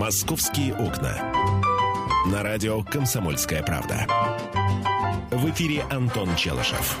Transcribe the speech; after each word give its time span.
«Московские 0.00 0.72
окна». 0.72 1.12
На 2.32 2.42
радио 2.42 2.82
«Комсомольская 2.82 3.62
правда». 3.62 4.06
В 5.30 5.50
эфире 5.50 5.82
Антон 5.90 6.34
Челышев. 6.36 6.98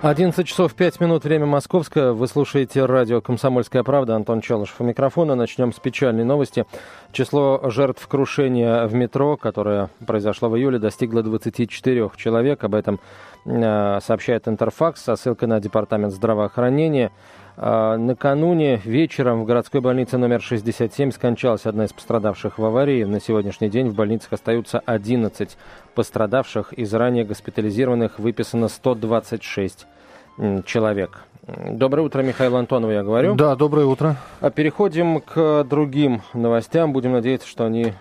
11 0.00 0.46
часов 0.46 0.72
5 0.72 1.00
минут, 1.00 1.24
время 1.24 1.44
московское. 1.44 2.12
Вы 2.12 2.28
слушаете 2.28 2.86
радио 2.86 3.20
«Комсомольская 3.20 3.82
правда». 3.82 4.16
Антон 4.16 4.40
Челышев 4.40 4.80
у 4.80 4.84
микрофона. 4.84 5.34
Начнем 5.34 5.70
с 5.70 5.78
печальной 5.78 6.24
новости. 6.24 6.64
Число 7.12 7.60
жертв 7.68 8.08
крушения 8.08 8.86
в 8.86 8.94
метро, 8.94 9.36
которое 9.36 9.90
произошло 10.06 10.48
в 10.48 10.56
июле, 10.56 10.78
достигло 10.78 11.22
24 11.22 12.10
человек. 12.16 12.64
Об 12.64 12.74
этом 12.74 13.00
э, 13.44 13.98
сообщает 14.02 14.48
Интерфакс 14.48 15.02
со 15.02 15.14
ссылкой 15.14 15.48
на 15.48 15.60
Департамент 15.60 16.14
здравоохранения. 16.14 17.12
А, 17.58 17.96
накануне 17.96 18.80
вечером 18.84 19.42
в 19.42 19.46
городской 19.46 19.80
больнице 19.80 20.18
номер 20.18 20.42
67 20.42 21.10
скончалась 21.10 21.64
одна 21.64 21.86
из 21.86 21.92
пострадавших 21.92 22.58
в 22.58 22.64
аварии. 22.64 23.04
На 23.04 23.20
сегодняшний 23.20 23.70
день 23.70 23.88
в 23.88 23.94
больницах 23.94 24.34
остаются 24.34 24.78
11 24.78 25.56
пострадавших. 25.94 26.74
Из 26.74 26.92
ранее 26.92 27.24
госпитализированных 27.24 28.18
выписано 28.18 28.68
126 28.68 29.86
человек. 30.66 31.24
Доброе 31.46 32.02
утро, 32.02 32.22
Михаил 32.22 32.56
Антонов, 32.56 32.90
я 32.90 33.04
говорю. 33.04 33.36
Да, 33.36 33.54
доброе 33.54 33.86
утро. 33.86 34.16
А 34.40 34.50
переходим 34.50 35.20
к 35.20 35.64
другим 35.64 36.22
новостям. 36.34 36.92
Будем 36.92 37.12
надеяться, 37.12 37.46
что 37.46 37.64
они, 37.64 37.92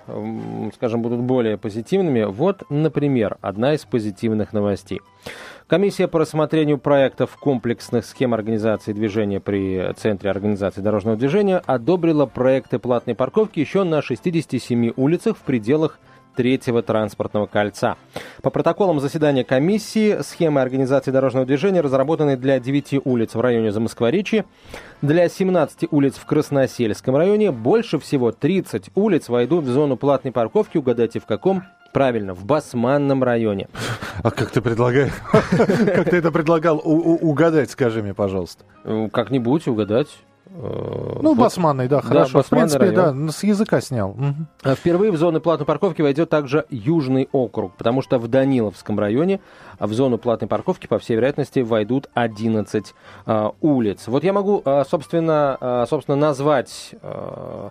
скажем, 0.74 1.04
будут 1.04 1.20
более 1.20 1.56
позитивными. 1.58 2.24
Вот, 2.24 2.64
например, 2.70 3.38
одна 3.42 3.76
из 3.76 3.86
позитивных 3.86 4.52
новостей. 4.52 5.02
Комиссия 5.68 6.08
по 6.08 6.20
рассмотрению 6.20 6.78
проектов 6.78 7.38
комплексных 7.38 8.06
схем 8.06 8.36
организации 8.36 8.94
движения 8.94 9.40
при 9.40 9.94
Центре 9.98 10.30
организации 10.30 10.82
дорожного 10.82 11.18
движения 11.18 11.58
одобрила 11.66 12.28
проекты 12.28 12.78
платной 12.78 13.16
парковки 13.16 13.62
еще 13.62 13.84
на 13.84 14.04
67 14.04 14.94
улицах 14.96 15.38
в 15.38 15.42
пределах 15.42 15.98
третьего 16.36 16.84
транспортного 16.84 17.48
кольца. 17.48 17.98
По 18.44 18.52
протоколам 18.52 19.00
заседания 19.00 19.44
комиссии 19.44 20.22
схемы 20.22 20.62
организации 20.62 21.10
дорожного 21.10 21.48
движения 21.48 21.82
разработаны 21.82 22.38
для 22.38 22.60
9 22.60 23.02
улиц 23.04 23.34
в 23.34 23.42
районе 23.42 23.72
Замоскворечья, 23.72 24.46
для 25.02 25.28
17 25.28 25.88
улиц 25.90 26.16
в 26.16 26.26
Красносельском 26.28 27.16
районе. 27.16 27.52
Больше 27.52 27.98
всего 27.98 28.32
30 28.32 28.92
улиц 28.94 29.30
войдут 29.30 29.66
в 29.66 29.70
зону 29.70 29.98
платной 29.98 30.32
парковки. 30.32 30.78
Угадайте, 30.78 31.20
в 31.20 31.26
каком 31.26 31.64
Правильно, 31.96 32.34
в 32.34 32.44
Басманном 32.44 33.24
районе. 33.24 33.70
А 34.22 34.30
как 34.30 34.52
ты 34.52 34.60
предлагаешь? 34.60 35.14
Как 35.32 36.10
ты 36.10 36.18
это 36.18 36.30
предлагал 36.30 36.82
угадать, 36.84 37.72
скажи 37.72 38.04
мне, 38.04 38.14
пожалуйста? 38.14 38.66
Ну, 38.84 39.10
как-нибудь 39.10 39.66
угадать. 39.70 40.10
Э, 40.58 41.20
ну, 41.22 41.34
вот. 41.34 41.38
Басманный, 41.38 41.88
да, 41.88 42.02
хорошо. 42.02 42.40
Да, 42.40 42.44
в 42.44 42.50
принципе, 42.50 42.86
район. 42.92 43.28
да, 43.28 43.32
с 43.32 43.44
языка 43.44 43.82
снял. 43.82 44.12
Угу. 44.12 44.76
Впервые 44.76 45.12
в 45.12 45.18
зону 45.18 45.42
платной 45.42 45.66
парковки 45.66 46.02
войдет 46.02 46.30
также 46.30 46.66
Южный 46.70 47.28
округ, 47.32 47.74
потому 47.76 48.02
что 48.02 48.18
в 48.20 48.28
Даниловском 48.28 49.00
районе 49.00 49.42
в 49.80 49.94
зону 49.94 50.18
платной 50.18 50.48
парковки, 50.48 50.88
по 50.88 51.00
всей 51.00 51.16
вероятности, 51.16 51.60
войдут 51.60 52.10
11 52.14 52.94
э, 53.26 53.50
улиц. 53.62 54.08
Вот 54.08 54.24
я 54.24 54.34
могу, 54.34 54.62
э, 54.64 54.84
собственно, 54.90 55.58
э, 55.60 55.86
собственно 55.90 56.16
назвать... 56.18 56.96
Э, 57.02 57.70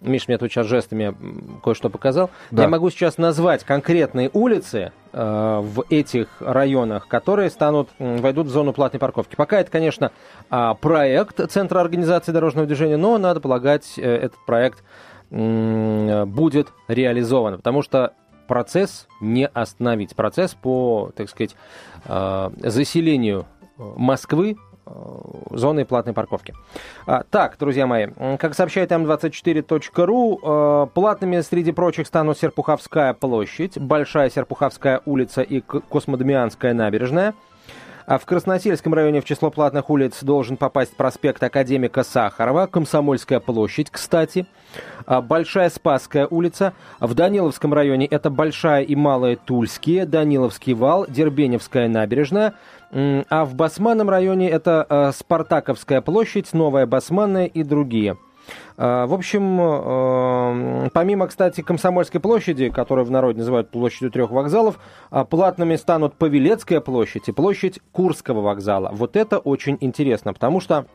Миш 0.00 0.28
мне 0.28 0.36
тут 0.36 0.50
сейчас 0.50 0.66
жестами 0.66 1.16
кое-что 1.62 1.88
показал. 1.88 2.28
Да. 2.50 2.64
Я 2.64 2.68
могу 2.68 2.90
сейчас 2.90 3.16
назвать 3.16 3.64
конкретные 3.64 4.28
улицы 4.34 4.92
в 5.14 5.84
этих 5.90 6.28
районах, 6.40 7.06
которые 7.06 7.50
станут, 7.50 7.88
войдут 7.98 8.48
в 8.48 8.50
зону 8.50 8.72
платной 8.72 8.98
парковки. 8.98 9.36
Пока 9.36 9.60
это, 9.60 9.70
конечно, 9.70 10.10
э, 10.50 10.74
проект 10.80 11.50
Центра 11.50 11.80
организации 11.80 12.32
дорожного 12.32 12.66
движения, 12.66 12.96
но, 12.96 13.18
надо 13.18 13.40
полагать, 13.40 13.94
э, 13.96 14.02
этот 14.02 14.38
проект 14.44 14.82
э, 15.30 16.24
будет 16.26 16.68
реализован, 16.88 17.56
потому 17.58 17.82
что 17.82 18.12
процесс 18.48 19.06
не 19.20 19.46
остановить. 19.46 20.16
Процесс 20.16 20.54
по, 20.54 21.12
так 21.14 21.28
сказать, 21.28 21.54
э, 22.06 22.50
заселению 22.64 23.46
Москвы 23.76 24.56
Э, 24.56 24.73
зоны 25.50 25.84
платной 25.84 26.14
парковки. 26.14 26.54
А, 27.06 27.24
так, 27.30 27.56
друзья 27.58 27.86
мои, 27.86 28.08
как 28.38 28.54
сообщает 28.54 28.92
М24.ру, 28.92 30.40
э, 30.42 30.86
платными 30.92 31.40
среди 31.40 31.72
прочих 31.72 32.06
станут 32.06 32.38
Серпуховская 32.38 33.14
площадь, 33.14 33.78
Большая 33.78 34.30
Серпуховская 34.30 35.00
улица 35.06 35.42
и 35.42 35.60
Космодемианская 35.60 36.74
набережная. 36.74 37.34
А 38.06 38.18
в 38.18 38.26
Красносельском 38.26 38.92
районе 38.92 39.22
в 39.22 39.24
число 39.24 39.50
платных 39.50 39.88
улиц 39.88 40.22
должен 40.22 40.58
попасть 40.58 40.94
проспект 40.94 41.42
Академика 41.42 42.04
Сахарова, 42.04 42.66
Комсомольская 42.66 43.40
площадь, 43.40 43.88
кстати, 43.90 44.46
а 45.06 45.22
Большая 45.22 45.70
Спасская 45.70 46.26
улица. 46.26 46.74
В 47.00 47.14
Даниловском 47.14 47.72
районе 47.72 48.06
это 48.06 48.28
Большая 48.28 48.82
и 48.82 48.94
Малая 48.94 49.36
Тульские, 49.36 50.04
Даниловский 50.04 50.74
вал, 50.74 51.06
Дербеневская 51.08 51.88
набережная, 51.88 52.54
а 52.94 53.44
в 53.44 53.54
Басманном 53.54 54.08
районе 54.08 54.48
это 54.48 54.86
э, 54.88 55.12
Спартаковская 55.12 56.00
площадь, 56.00 56.52
Новая 56.52 56.86
Басманная 56.86 57.46
и 57.46 57.64
другие. 57.64 58.16
Э, 58.76 59.06
в 59.06 59.14
общем, 59.14 59.58
э, 59.60 60.90
помимо, 60.92 61.26
кстати, 61.26 61.60
Комсомольской 61.60 62.20
площади, 62.20 62.70
которую 62.70 63.04
в 63.04 63.10
народе 63.10 63.38
называют 63.38 63.70
площадью 63.70 64.12
трех 64.12 64.30
вокзалов, 64.30 64.78
платными 65.28 65.74
станут 65.74 66.14
Павелецкая 66.14 66.80
площадь 66.80 67.28
и 67.28 67.32
площадь 67.32 67.80
Курского 67.90 68.42
вокзала. 68.42 68.90
Вот 68.92 69.16
это 69.16 69.38
очень 69.38 69.76
интересно, 69.80 70.32
потому 70.32 70.60
что 70.60 70.86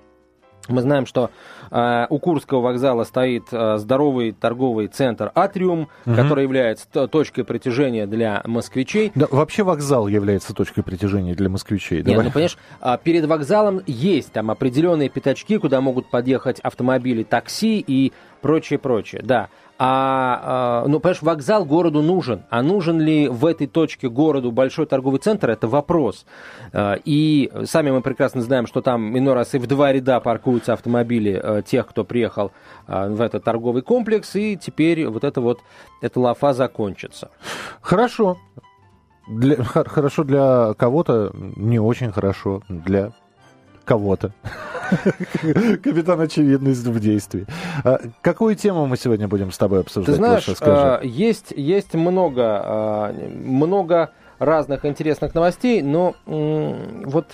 мы 0.69 0.81
знаем, 0.81 1.05
что 1.05 1.29
э, 1.71 2.05
у 2.09 2.19
Курского 2.19 2.61
вокзала 2.61 3.03
стоит 3.03 3.47
э, 3.51 3.77
здоровый 3.77 4.31
торговый 4.31 4.87
центр 4.87 5.31
Атриум, 5.35 5.89
угу. 6.05 6.15
который 6.15 6.43
является 6.43 7.07
точкой 7.07 7.43
притяжения 7.43 8.07
для 8.07 8.41
москвичей. 8.45 9.11
Да, 9.15 9.27
вообще 9.29 9.63
вокзал 9.63 10.07
является 10.07 10.53
точкой 10.53 10.83
притяжения 10.83 11.35
для 11.35 11.49
москвичей. 11.49 12.03
Нет, 12.03 12.23
ну 12.23 12.31
понимаешь, 12.31 12.57
э, 12.81 12.97
перед 13.03 13.25
вокзалом 13.25 13.81
есть 13.87 14.31
там 14.31 14.51
определенные 14.51 15.09
пятачки, 15.09 15.57
куда 15.57 15.81
могут 15.81 16.09
подъехать 16.09 16.59
автомобили, 16.59 17.23
такси 17.23 17.83
и 17.85 18.13
прочее, 18.41 18.79
прочее. 18.79 19.21
Да. 19.23 19.49
А, 19.81 20.81
а, 20.83 20.87
ну, 20.89 20.99
понимаешь, 20.99 21.21
вокзал 21.21 21.63
городу 21.63 22.01
нужен. 22.01 22.43
А 22.49 22.61
нужен 22.61 22.99
ли 22.99 23.29
в 23.29 23.45
этой 23.45 23.65
точке 23.65 24.09
городу 24.09 24.51
большой 24.51 24.85
торговый 24.85 25.21
центр, 25.21 25.49
это 25.49 25.69
вопрос. 25.69 26.25
А, 26.73 26.97
и 27.05 27.49
сами 27.63 27.89
мы 27.89 28.01
прекрасно 28.01 28.41
знаем, 28.41 28.67
что 28.67 28.81
там 28.81 29.17
иной 29.17 29.35
раз 29.35 29.53
и 29.53 29.57
в 29.57 29.67
два 29.67 29.93
ряда 29.93 30.19
паркуются 30.19 30.73
автомобили 30.73 31.39
а, 31.41 31.61
тех, 31.61 31.87
кто 31.87 32.03
приехал 32.03 32.51
в 32.87 33.21
этот 33.21 33.45
торговый 33.45 33.81
комплекс, 33.81 34.35
и 34.35 34.57
теперь 34.57 35.07
вот 35.07 35.23
это 35.23 35.39
вот, 35.39 35.61
эта 36.01 36.19
лафа 36.19 36.53
закончится. 36.53 37.29
Хорошо. 37.79 38.37
Для, 39.29 39.63
хорошо 39.63 40.23
для 40.23 40.73
кого-то, 40.73 41.31
не 41.33 41.79
очень 41.79 42.11
хорошо 42.11 42.63
для 42.67 43.13
кого-то. 43.89 44.31
Капитан 45.83 46.21
очевидность 46.21 46.85
в 46.85 46.99
действии. 46.99 47.47
А, 47.83 47.99
какую 48.21 48.55
тему 48.55 48.85
мы 48.85 48.97
сегодня 48.97 49.27
будем 49.27 49.51
с 49.51 49.57
тобой 49.57 49.79
обсуждать? 49.79 50.13
Ты 50.13 50.17
знаешь, 50.17 50.47
а, 50.61 51.01
есть, 51.01 51.53
есть 51.55 51.95
много, 51.95 52.61
а, 52.63 53.11
много 53.11 54.11
разных 54.37 54.85
интересных 54.85 55.33
новостей, 55.33 55.81
но 55.81 56.15
вот 56.25 57.25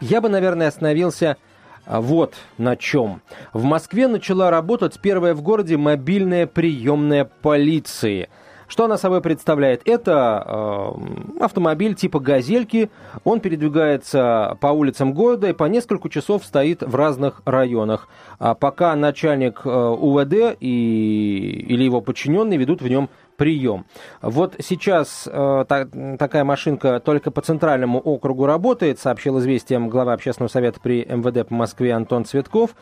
я 0.00 0.20
бы, 0.20 0.28
наверное, 0.28 0.68
остановился 0.68 1.38
вот 1.86 2.34
на 2.58 2.76
чем. 2.76 3.22
В 3.54 3.64
Москве 3.64 4.06
начала 4.06 4.50
работать 4.50 5.00
первая 5.00 5.34
в 5.34 5.40
городе 5.40 5.78
мобильная 5.78 6.46
приемная 6.46 7.24
полиции– 7.24 8.28
что 8.70 8.84
она 8.84 8.98
собой 8.98 9.20
представляет? 9.20 9.82
Это 9.84 10.44
э, 10.46 11.42
автомобиль 11.42 11.96
типа 11.96 12.20
«Газельки». 12.20 12.88
Он 13.24 13.40
передвигается 13.40 14.56
по 14.60 14.68
улицам 14.68 15.12
города 15.12 15.48
и 15.50 15.52
по 15.52 15.64
несколько 15.64 16.08
часов 16.08 16.44
стоит 16.44 16.82
в 16.82 16.94
разных 16.94 17.42
районах. 17.44 18.08
А 18.38 18.54
пока 18.54 18.94
начальник 18.94 19.62
э, 19.64 19.68
УВД 19.68 20.56
и, 20.60 21.64
или 21.68 21.82
его 21.82 22.00
подчиненные 22.00 22.60
ведут 22.60 22.80
в 22.80 22.86
нем 22.86 23.10
прием. 23.40 23.86
Вот 24.20 24.56
сейчас 24.58 25.26
э, 25.26 25.64
та, 25.66 25.86
такая 26.18 26.44
машинка 26.44 27.00
только 27.00 27.30
по 27.30 27.40
центральному 27.40 27.98
округу 27.98 28.44
работает, 28.44 28.98
сообщил 28.98 29.38
известием 29.38 29.88
глава 29.88 30.12
общественного 30.12 30.50
совета 30.50 30.78
при 30.78 31.06
МВД 31.06 31.48
по 31.48 31.54
Москве 31.54 31.94
Антон 31.94 32.26
Цветков. 32.26 32.72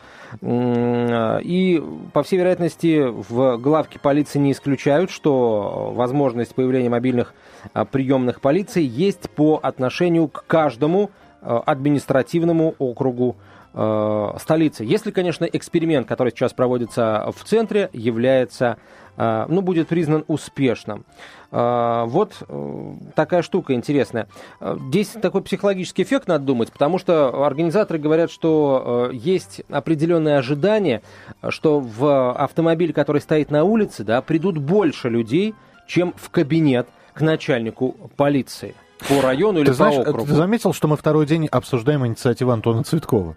И, 0.43 1.83
по 2.11 2.23
всей 2.23 2.39
вероятности, 2.39 3.05
в 3.07 3.55
главке 3.55 3.99
полиции 3.99 4.37
не 4.37 4.51
исключают, 4.51 5.11
что 5.11 5.93
возможность 5.95 6.53
появления 6.53 6.89
мобильных 6.89 7.33
э, 7.73 7.85
приемных 7.85 8.41
полиций 8.41 8.83
есть 8.83 9.29
по 9.29 9.61
отношению 9.63 10.27
к 10.27 10.43
каждому 10.45 11.09
э, 11.41 11.57
административному 11.65 12.75
округу 12.79 13.37
э, 13.73 14.31
столицы. 14.39 14.83
Если, 14.83 15.11
конечно, 15.11 15.45
эксперимент, 15.45 16.07
который 16.07 16.31
сейчас 16.31 16.53
проводится 16.53 17.31
в 17.35 17.43
центре, 17.43 17.89
является, 17.93 18.77
э, 19.17 19.45
ну, 19.47 19.61
будет 19.61 19.87
признан 19.87 20.23
успешным. 20.27 21.05
Э, 21.51 22.05
вот 22.07 22.43
э, 22.47 22.93
такая 23.15 23.41
штука 23.41 23.73
интересная. 23.73 24.27
Э, 24.59 24.77
здесь 24.89 25.09
такой 25.09 25.41
психологический 25.41 26.03
эффект 26.03 26.27
надо 26.27 26.45
думать, 26.45 26.71
потому 26.71 26.97
что 26.97 27.45
организаторы 27.45 27.99
говорят, 27.99 28.31
что 28.31 29.09
э, 29.11 29.15
есть 29.15 29.61
определенные 29.69 30.37
ожидания, 30.37 31.01
что 31.49 31.79
в 31.79 32.31
автомобиль, 32.33 32.93
который 32.93 33.21
стоит 33.21 33.51
на 33.51 33.63
улице, 33.63 34.03
да, 34.03 34.21
придут 34.21 34.57
больше 34.57 35.09
людей, 35.09 35.53
чем 35.87 36.13
в 36.17 36.29
кабинет 36.29 36.87
к 37.13 37.21
начальнику 37.21 37.95
полиции 38.15 38.75
по 39.07 39.21
району 39.21 39.59
или 39.59 39.65
Ты 39.65 39.71
по 39.71 39.75
знаешь, 39.77 39.97
округу. 39.99 40.25
ты 40.27 40.33
заметил, 40.33 40.73
что 40.73 40.87
мы 40.87 40.97
второй 40.97 41.25
день 41.25 41.47
обсуждаем 41.47 42.05
инициативу 42.05 42.51
Антона 42.51 42.83
Цветкова? 42.83 43.35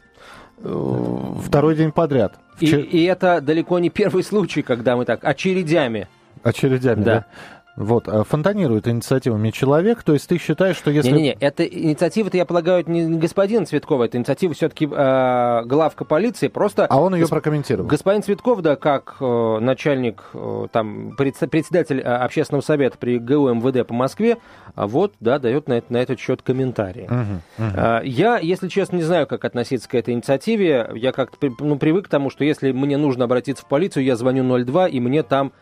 Второй 1.44 1.76
день 1.76 1.92
подряд. 1.92 2.34
И, 2.60 2.66
Вчера- 2.66 2.82
и 2.82 3.02
это 3.04 3.40
далеко 3.40 3.78
не 3.78 3.90
первый 3.90 4.22
случай, 4.22 4.62
когда 4.62 4.96
мы 4.96 5.04
так 5.04 5.24
очередями. 5.24 6.08
Очередями, 6.42 7.02
да? 7.02 7.14
Да. 7.14 7.26
Вот, 7.74 8.06
а 8.06 8.22
фонтанирует 8.24 8.86
инициативами 8.86 9.50
человек, 9.50 10.02
то 10.02 10.12
есть 10.12 10.28
ты 10.28 10.36
считаешь, 10.38 10.76
что 10.76 10.90
если... 10.90 11.10
Не-не-не, 11.10 11.36
это 11.40 11.64
инициатива-то, 11.64 12.36
я 12.36 12.44
полагаю, 12.44 12.84
не 12.86 13.16
господина 13.16 13.64
Цветкова, 13.64 14.04
это 14.04 14.18
инициатива 14.18 14.52
все-таки 14.52 14.86
главка 14.86 16.04
полиции, 16.04 16.48
просто... 16.48 16.86
А 16.86 17.00
он 17.00 17.14
ее 17.14 17.24
Гос- 17.24 17.30
прокомментировал. 17.30 17.88
Господин 17.88 18.22
Цветков, 18.22 18.60
да, 18.60 18.76
как 18.76 19.16
э, 19.20 19.58
начальник, 19.60 20.22
э, 20.34 20.66
там, 20.70 21.14
предс- 21.18 21.48
председатель 21.48 22.00
э, 22.00 22.02
общественного 22.02 22.62
совета 22.62 22.98
при 22.98 23.18
ГУ 23.18 23.54
МВД 23.54 23.86
по 23.86 23.94
Москве, 23.94 24.36
а 24.74 24.86
вот, 24.86 25.14
да, 25.20 25.38
дает 25.38 25.68
на, 25.68 25.74
это- 25.74 25.92
на 25.92 25.96
этот 25.96 26.20
счет 26.20 26.42
комментарии. 26.42 27.06
Мгм, 27.08 27.40
мгм. 27.58 27.72
А, 27.76 28.00
Я, 28.02 28.38
если 28.38 28.68
честно, 28.68 28.96
не 28.96 29.02
знаю, 29.02 29.26
как 29.26 29.44
относиться 29.44 29.88
к 29.88 29.94
этой 29.94 30.14
инициативе. 30.14 30.90
Я 30.94 31.12
как-то 31.12 31.50
ну, 31.60 31.78
привык 31.78 32.06
к 32.06 32.08
тому, 32.08 32.30
что 32.30 32.44
если 32.44 32.72
мне 32.72 32.96
нужно 32.96 33.24
обратиться 33.24 33.64
в 33.64 33.68
полицию, 33.68 34.04
я 34.04 34.16
звоню 34.16 34.44
02, 34.64 34.88
и 34.88 35.00
мне 35.00 35.22
там 35.22 35.52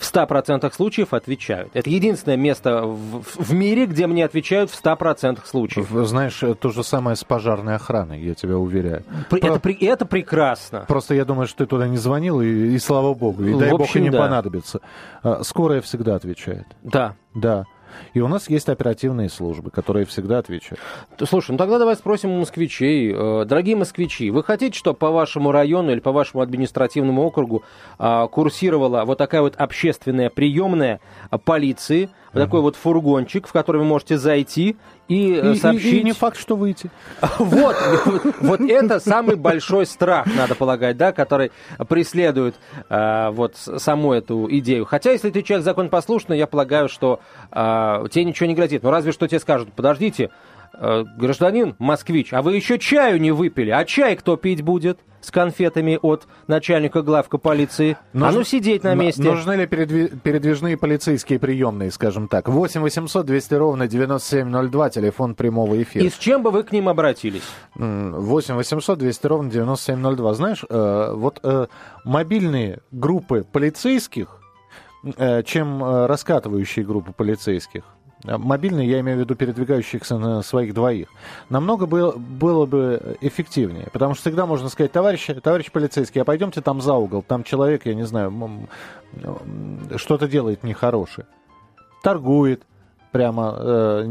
в 0.00 0.12
100% 0.12 0.72
случаев 0.74 1.12
отвечают. 1.12 1.70
Это 1.74 1.90
единственное 1.90 2.38
место 2.38 2.82
в, 2.82 3.22
в 3.22 3.52
мире, 3.52 3.84
где 3.84 4.06
мне 4.06 4.24
отвечают 4.24 4.70
в 4.70 4.82
100% 4.82 5.40
случаев. 5.44 5.88
Знаешь, 5.90 6.42
то 6.58 6.70
же 6.70 6.82
самое 6.82 7.16
с 7.16 7.22
пожарной 7.22 7.74
охраной, 7.74 8.20
я 8.22 8.34
тебя 8.34 8.56
уверяю. 8.56 9.04
При- 9.28 9.40
Про- 9.40 9.56
это, 9.56 9.68
это 9.84 10.06
прекрасно. 10.06 10.86
Просто 10.88 11.14
я 11.14 11.24
думаю, 11.26 11.46
что 11.46 11.58
ты 11.58 11.66
туда 11.66 11.86
не 11.86 11.98
звонил, 11.98 12.40
и, 12.40 12.46
и 12.48 12.78
слава 12.78 13.12
богу, 13.12 13.44
и 13.44 13.52
В 13.52 13.58
дай 13.58 13.70
бог, 13.70 13.82
общем, 13.82 14.00
и 14.00 14.04
не 14.04 14.10
да. 14.10 14.18
понадобится. 14.18 14.80
А, 15.22 15.42
Скорая 15.44 15.82
всегда 15.82 16.14
отвечает. 16.14 16.66
Да. 16.82 17.14
Да. 17.34 17.64
И 18.14 18.20
у 18.20 18.28
нас 18.28 18.48
есть 18.48 18.68
оперативные 18.68 19.28
службы, 19.28 19.70
которые 19.70 20.06
всегда 20.06 20.38
отвечают. 20.38 20.80
Слушай, 21.24 21.52
ну 21.52 21.58
тогда 21.58 21.78
давай 21.78 21.96
спросим 21.96 22.30
у 22.30 22.38
москвичей. 22.38 23.12
Э, 23.14 23.44
Дорогие 23.44 23.76
москвичи, 23.76 24.30
вы 24.30 24.42
хотите, 24.42 24.78
чтобы 24.78 24.98
по 24.98 25.10
вашему 25.10 25.52
району 25.52 25.92
или 25.92 26.00
по 26.00 26.12
вашему 26.12 26.42
административному 26.42 27.22
округу 27.22 27.64
а, 27.98 28.26
курсировала 28.28 29.04
вот 29.04 29.18
такая 29.18 29.42
вот 29.42 29.56
общественная 29.56 30.30
приемная 30.30 31.00
а, 31.30 31.38
полиции, 31.38 32.10
вот 32.32 32.40
такой 32.40 32.60
вот 32.60 32.76
фургончик, 32.76 33.46
в 33.48 33.52
который 33.52 33.78
вы 33.78 33.84
можете 33.84 34.16
зайти 34.18 34.76
и, 35.08 35.32
э, 35.34 35.50
И, 35.50 35.52
и- 35.52 35.56
сообщить... 35.56 35.94
и 35.94 36.02
не 36.04 36.12
факт, 36.12 36.38
что 36.38 36.56
выйти. 36.56 36.90
Вот, 37.38 37.76
вот 38.40 38.60
это 38.60 39.00
самый 39.00 39.36
большой 39.36 39.86
страх, 39.86 40.26
надо 40.36 40.54
полагать, 40.54 40.96
да, 40.96 41.12
который 41.12 41.50
преследует 41.88 42.54
э, 42.88 43.30
вот 43.30 43.56
саму 43.56 44.12
эту 44.12 44.46
идею. 44.58 44.84
Хотя, 44.84 45.12
если 45.12 45.30
ты 45.30 45.42
человек 45.42 45.64
законопослушный, 45.64 46.38
я 46.38 46.46
полагаю, 46.46 46.88
что 46.88 47.20
э, 47.50 48.04
тебе 48.10 48.24
ничего 48.24 48.46
не 48.46 48.54
грозит. 48.54 48.82
Ну, 48.82 48.90
разве 48.90 49.12
что 49.12 49.26
тебе 49.26 49.40
скажут, 49.40 49.72
подождите, 49.72 50.30
гражданин 50.72 51.74
москвич, 51.78 52.32
а 52.32 52.42
вы 52.42 52.56
еще 52.56 52.78
чаю 52.78 53.20
не 53.20 53.30
выпили, 53.32 53.70
а 53.70 53.84
чай 53.84 54.16
кто 54.16 54.36
пить 54.36 54.62
будет? 54.62 54.98
С 55.22 55.30
конфетами 55.30 55.98
от 56.00 56.26
начальника 56.46 57.02
главка 57.02 57.36
полиции. 57.36 57.92
а 57.92 58.06
ну 58.14 58.24
Нужно- 58.26 58.44
сидеть 58.44 58.84
на 58.84 58.94
месте. 58.94 59.22
Нужны 59.22 59.52
ли 59.52 59.66
передви- 59.66 60.08
передвижные 60.08 60.78
полицейские 60.78 61.38
приемные, 61.38 61.90
скажем 61.90 62.26
так? 62.26 62.48
8 62.48 62.80
800 62.80 63.26
200 63.26 63.52
ровно 63.52 63.86
9702, 63.86 64.88
телефон 64.88 65.34
прямого 65.34 65.82
эфира. 65.82 66.02
И 66.06 66.08
с 66.08 66.14
чем 66.16 66.42
бы 66.42 66.50
вы 66.50 66.62
к 66.62 66.72
ним 66.72 66.88
обратились? 66.88 67.42
М, 67.76 68.14
8 68.14 68.54
800 68.54 68.98
200 68.98 69.26
ровно 69.26 69.50
9702. 69.50 70.32
Знаешь, 70.32 70.64
э, 70.66 71.12
вот 71.14 71.40
э, 71.42 71.66
мобильные 72.06 72.78
группы 72.90 73.44
полицейских, 73.52 74.38
э, 75.18 75.42
чем 75.42 75.84
э, 75.84 76.06
раскатывающие 76.06 76.84
группы 76.84 77.12
полицейских, 77.12 77.82
э, 77.82 77.99
мобильные, 78.24 78.88
я 78.88 79.00
имею 79.00 79.18
в 79.18 79.20
виду 79.20 79.34
передвигающихся 79.34 80.18
на 80.18 80.42
своих 80.42 80.74
двоих, 80.74 81.08
намного 81.48 81.86
было, 81.86 82.12
было 82.12 82.66
бы 82.66 83.16
эффективнее. 83.20 83.88
Потому 83.92 84.14
что 84.14 84.22
всегда 84.22 84.46
можно 84.46 84.68
сказать, 84.68 84.92
товарищ, 84.92 85.28
товарищ 85.42 85.70
полицейский, 85.70 86.20
а 86.20 86.24
пойдемте 86.24 86.60
там 86.60 86.80
за 86.80 86.94
угол, 86.94 87.22
там 87.22 87.44
человек, 87.44 87.86
я 87.86 87.94
не 87.94 88.04
знаю, 88.04 88.28
м, 88.30 88.68
что-то 89.96 90.28
делает 90.28 90.62
нехорошее. 90.62 91.26
Торгует, 92.02 92.62
прямо 93.10 93.54
э, 93.58 94.02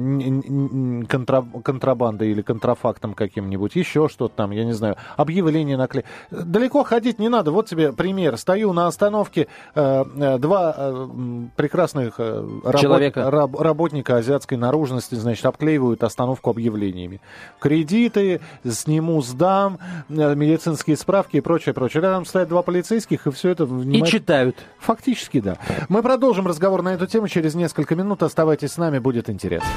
контра- 1.07 1.61
контрабандой 1.61 2.31
или 2.31 2.41
контрафактом 2.41 3.13
каким-нибудь, 3.13 3.75
еще 3.75 4.07
что-то 4.09 4.35
там, 4.35 4.51
я 4.51 4.65
не 4.65 4.73
знаю, 4.73 4.95
объявление 5.17 5.77
наклеить. 5.77 6.05
Далеко 6.31 6.83
ходить 6.83 7.19
не 7.19 7.29
надо. 7.29 7.51
Вот 7.51 7.67
тебе 7.67 7.93
пример. 7.93 8.37
Стою 8.37 8.73
на 8.73 8.87
остановке, 8.87 9.47
э, 9.75 10.03
э, 10.17 10.37
два 10.39 10.73
э, 10.77 11.07
прекрасных 11.55 12.15
э, 12.19 12.45
работ- 12.63 12.81
Человека. 12.81 13.29
раб- 13.31 13.59
работника 13.59 14.17
азиатской 14.17 14.57
наружности, 14.57 15.15
значит, 15.15 15.45
обклеивают 15.45 16.03
остановку 16.03 16.49
объявлениями. 16.49 17.21
Кредиты, 17.59 18.41
сниму, 18.67 19.21
сдам, 19.21 19.79
э, 20.09 20.35
медицинские 20.35 20.97
справки 20.97 21.37
и 21.37 21.41
прочее, 21.41 21.73
прочее. 21.73 22.01
Рядом 22.01 22.25
стоят 22.25 22.49
два 22.49 22.61
полицейских, 22.63 23.27
и 23.27 23.31
все 23.31 23.49
это... 23.49 23.63
И 23.63 23.67
внимательно- 23.67 24.07
читают. 24.07 24.55
Фактически, 24.79 25.39
да. 25.39 25.57
Мы 25.87 26.01
продолжим 26.01 26.47
разговор 26.47 26.81
на 26.81 26.93
эту 26.93 27.05
тему 27.07 27.27
через 27.27 27.55
несколько 27.55 27.95
минут. 27.95 28.23
Оставайтесь 28.23 28.71
с 28.71 28.77
нами, 28.77 28.88
будет 28.97 29.29
интересно. 29.29 29.69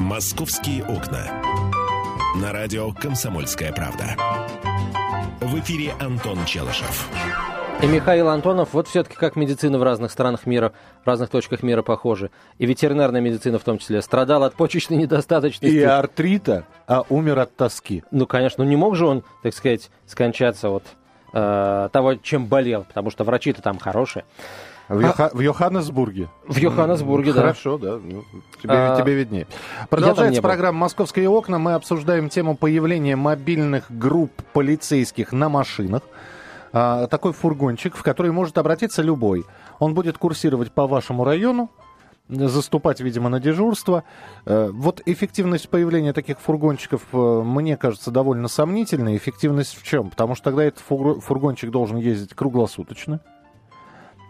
«Московские 0.00 0.84
окна». 0.84 1.42
На 2.40 2.52
радио 2.52 2.92
«Комсомольская 2.92 3.72
правда». 3.72 4.16
В 5.40 5.58
эфире 5.60 5.92
Антон 6.00 6.44
Челышев. 6.44 7.08
И 7.82 7.86
Михаил 7.86 8.28
Антонов, 8.28 8.72
вот 8.72 8.88
все-таки 8.88 9.14
как 9.16 9.36
медицина 9.36 9.78
в 9.78 9.82
разных 9.82 10.10
странах 10.10 10.46
мира, 10.46 10.72
в 11.04 11.06
разных 11.06 11.28
точках 11.28 11.62
мира 11.62 11.82
похожа. 11.82 12.30
И 12.58 12.64
ветеринарная 12.64 13.20
медицина 13.20 13.58
в 13.58 13.64
том 13.64 13.78
числе. 13.78 14.00
Страдал 14.00 14.42
от 14.44 14.54
почечной 14.54 14.96
недостаточности. 15.02 15.74
И 15.74 15.82
артрита, 15.82 16.66
а 16.86 17.04
умер 17.08 17.40
от 17.40 17.54
тоски. 17.56 18.02
Ну, 18.10 18.26
конечно, 18.26 18.64
ну 18.64 18.70
не 18.70 18.76
мог 18.76 18.96
же 18.96 19.06
он, 19.06 19.22
так 19.42 19.54
сказать, 19.54 19.90
скончаться 20.06 20.70
от 20.70 20.84
э, 21.34 21.88
того, 21.92 22.14
чем 22.14 22.46
болел, 22.46 22.84
потому 22.84 23.10
что 23.10 23.24
врачи-то 23.24 23.60
там 23.60 23.78
хорошие. 23.78 24.24
В, 24.88 25.00
Йоха- 25.00 25.30
в 25.32 25.40
Йоханнесбурге. 25.40 26.28
В 26.46 26.56
Йоханнесбурге, 26.56 27.32
да. 27.32 27.40
Хорошо, 27.40 27.78
да. 27.78 27.98
Ну, 28.02 28.22
тебе, 28.62 28.72
А, 28.74 29.00
тебе 29.00 29.14
виднее. 29.14 29.46
Продолжается 29.88 30.42
программа 30.42 30.78
«Московские 30.80 31.28
окна». 31.28 31.58
Мы 31.58 31.72
обсуждаем 31.74 32.28
тему 32.28 32.54
появления 32.56 33.16
мобильных 33.16 33.86
групп 33.90 34.32
полицейских 34.52 35.32
на 35.32 35.48
машинах. 35.48 36.02
А, 36.72 37.06
такой 37.06 37.32
фургончик, 37.32 37.96
в 37.96 38.02
который 38.02 38.30
может 38.32 38.58
обратиться 38.58 39.00
любой. 39.00 39.44
Он 39.78 39.94
будет 39.94 40.18
курсировать 40.18 40.70
по 40.72 40.86
вашему 40.86 41.24
району, 41.24 41.70
заступать, 42.28 43.00
видимо, 43.00 43.28
на 43.28 43.38
дежурство. 43.40 44.02
Э, 44.46 44.70
Вот 44.72 45.00
эффективность 45.06 45.68
появления 45.68 46.12
таких 46.12 46.40
фургончиков, 46.40 47.02
э, 47.12 47.42
мне 47.44 47.76
кажется, 47.76 48.10
довольно 48.10 48.48
сомнительной. 48.48 49.16
Эффективность 49.16 49.76
в 49.78 49.82
чем? 49.84 50.10
Потому 50.10 50.34
что 50.34 50.44
тогда 50.44 50.64
этот 50.64 50.80
фур- 50.80 51.20
фургончик 51.20 51.70
должен 51.70 51.98
ездить 51.98 52.34
круглосуточно. 52.34 53.20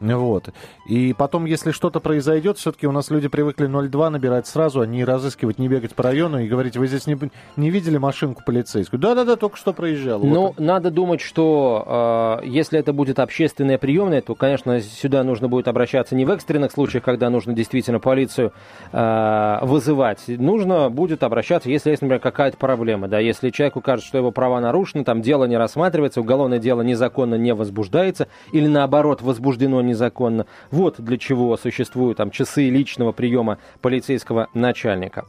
Вот. 0.00 0.50
И 0.86 1.14
потом, 1.16 1.44
если 1.44 1.70
что-то 1.70 2.00
произойдет, 2.00 2.58
все-таки 2.58 2.86
у 2.86 2.92
нас 2.92 3.10
люди 3.10 3.28
привыкли 3.28 3.66
02 3.66 4.10
набирать 4.10 4.46
сразу, 4.46 4.80
а 4.80 4.86
не 4.86 5.04
разыскивать, 5.04 5.58
не 5.58 5.68
бегать 5.68 5.94
по 5.94 6.02
району 6.02 6.40
и 6.40 6.48
говорить, 6.48 6.76
вы 6.76 6.86
здесь 6.86 7.06
не, 7.06 7.16
не 7.56 7.70
видели 7.70 7.96
машинку 7.96 8.42
полицейскую? 8.44 9.00
Да-да-да, 9.00 9.36
только 9.36 9.56
что 9.56 9.72
проезжал. 9.72 10.20
Вот 10.20 10.28
Ну, 10.28 10.54
надо 10.58 10.90
думать, 10.90 11.20
что 11.20 12.40
э, 12.42 12.46
если 12.46 12.78
это 12.78 12.92
будет 12.92 13.18
общественная 13.18 13.78
приемная, 13.78 14.20
то, 14.20 14.34
конечно, 14.34 14.80
сюда 14.80 15.22
нужно 15.22 15.48
будет 15.48 15.68
обращаться 15.68 16.14
не 16.14 16.24
в 16.24 16.30
экстренных 16.30 16.72
случаях, 16.72 17.04
когда 17.04 17.30
нужно 17.30 17.52
действительно 17.52 18.00
полицию 18.00 18.52
э, 18.92 19.58
вызывать. 19.62 20.24
Нужно 20.26 20.90
будет 20.90 21.22
обращаться, 21.22 21.70
если 21.70 21.90
есть, 21.90 22.02
например, 22.02 22.20
какая-то 22.20 22.56
проблема. 22.56 23.08
Да, 23.08 23.18
если 23.18 23.50
человеку 23.50 23.80
кажется, 23.80 24.08
что 24.08 24.18
его 24.18 24.32
права 24.32 24.60
нарушены, 24.60 25.04
там 25.04 25.22
дело 25.22 25.44
не 25.44 25.56
рассматривается, 25.56 26.20
уголовное 26.20 26.58
дело 26.58 26.82
незаконно 26.82 27.36
не 27.36 27.54
возбуждается, 27.54 28.28
или 28.52 28.66
наоборот, 28.66 29.22
возбуждено 29.22 29.80
незаконно. 29.86 30.46
Вот 30.70 30.96
для 30.98 31.18
чего 31.18 31.56
существуют 31.56 32.18
там 32.18 32.30
часы 32.30 32.68
личного 32.70 33.12
приема 33.12 33.58
полицейского 33.80 34.48
начальника. 34.54 35.24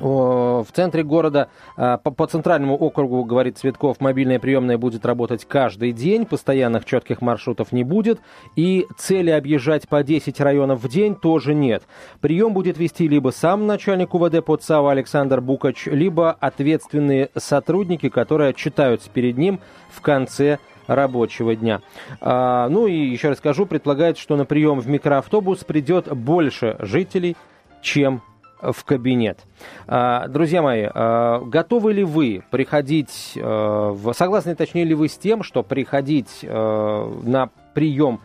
В 0.00 0.66
центре 0.72 1.04
города 1.04 1.50
а, 1.76 1.98
по, 1.98 2.10
по 2.10 2.26
центральному 2.26 2.74
округу, 2.74 3.22
говорит 3.24 3.58
Цветков, 3.58 4.00
мобильная 4.00 4.40
приемная 4.40 4.76
будет 4.76 5.06
работать 5.06 5.44
каждый 5.44 5.92
день, 5.92 6.26
постоянных 6.26 6.84
четких 6.84 7.20
маршрутов 7.20 7.70
не 7.70 7.84
будет, 7.84 8.20
и 8.56 8.88
цели 8.98 9.30
объезжать 9.30 9.88
по 9.88 10.02
10 10.02 10.40
районов 10.40 10.82
в 10.82 10.88
день 10.88 11.14
тоже 11.14 11.54
нет. 11.54 11.84
Прием 12.20 12.54
будет 12.54 12.76
вести 12.76 13.06
либо 13.06 13.30
сам 13.30 13.68
начальник 13.68 14.14
УВД 14.14 14.44
ПОЦАВа 14.44 14.90
Александр 14.90 15.40
Букач, 15.40 15.86
либо 15.86 16.32
ответственные 16.32 17.30
сотрудники, 17.36 18.08
которые 18.08 18.50
отчитаются 18.50 19.08
перед 19.10 19.38
ним 19.38 19.60
в 19.92 20.00
конце 20.00 20.58
рабочего 20.86 21.54
дня. 21.54 21.80
А, 22.20 22.68
ну 22.68 22.86
и 22.86 22.94
еще 22.94 23.28
раз 23.28 23.38
скажу, 23.38 23.66
предполагается, 23.66 24.22
что 24.22 24.36
на 24.36 24.44
прием 24.44 24.80
в 24.80 24.88
микроавтобус 24.88 25.64
придет 25.64 26.14
больше 26.14 26.76
жителей, 26.80 27.36
чем 27.82 28.22
в 28.72 28.84
кабинет. 28.84 29.40
А, 29.86 30.28
друзья 30.28 30.62
мои, 30.62 30.86
а, 30.92 31.40
готовы 31.40 31.92
ли 31.92 32.04
вы 32.04 32.42
приходить, 32.50 33.34
а, 33.36 33.96
согласны 34.14 34.54
точнее 34.54 34.84
ли 34.84 34.94
вы 34.94 35.08
с 35.08 35.16
тем, 35.16 35.42
что 35.42 35.62
приходить 35.62 36.40
на 36.42 37.50
прием 37.74 38.20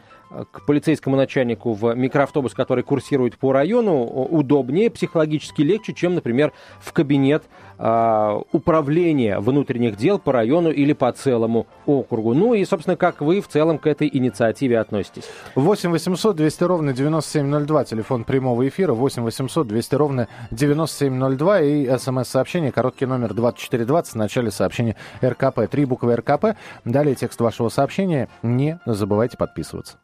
к 0.51 0.65
полицейскому 0.65 1.15
начальнику 1.15 1.73
в 1.73 1.95
микроавтобус, 1.95 2.53
который 2.53 2.83
курсирует 2.83 3.37
по 3.37 3.51
району, 3.51 4.03
удобнее, 4.03 4.91
психологически 4.91 5.63
легче, 5.63 5.93
чем, 5.93 6.13
например, 6.13 6.53
в 6.79 6.93
кабинет 6.93 7.43
э, 7.79 8.39
управления 8.51 9.39
внутренних 9.39 9.95
дел 9.97 10.19
по 10.19 10.31
району 10.33 10.69
или 10.69 10.93
по 10.93 11.11
целому 11.11 11.65
округу. 11.85 12.33
Ну 12.33 12.53
и, 12.53 12.63
собственно, 12.65 12.97
как 12.97 13.21
вы 13.21 13.41
в 13.41 13.47
целом 13.47 13.79
к 13.79 13.87
этой 13.87 14.09
инициативе 14.11 14.79
относитесь? 14.79 15.23
8 15.55 15.89
800 15.89 16.35
200 16.35 16.63
ровно 16.63 16.93
9702, 16.93 17.85
телефон 17.85 18.23
прямого 18.23 18.67
эфира, 18.67 18.93
8 18.93 19.23
800 19.23 19.67
200 19.67 19.95
ровно 19.95 20.27
9702 20.51 21.61
и 21.61 21.97
смс-сообщение, 21.97 22.71
короткий 22.71 23.05
номер 23.05 23.33
2420 23.33 24.13
в 24.13 24.15
начале 24.15 24.51
сообщения 24.51 24.95
РКП. 25.23 25.69
Три 25.69 25.85
буквы 25.85 26.15
РКП. 26.15 26.57
Далее 26.85 27.15
текст 27.15 27.39
вашего 27.39 27.69
сообщения. 27.69 28.27
Не 28.43 28.79
забывайте 28.85 29.37
подписываться. 29.37 29.97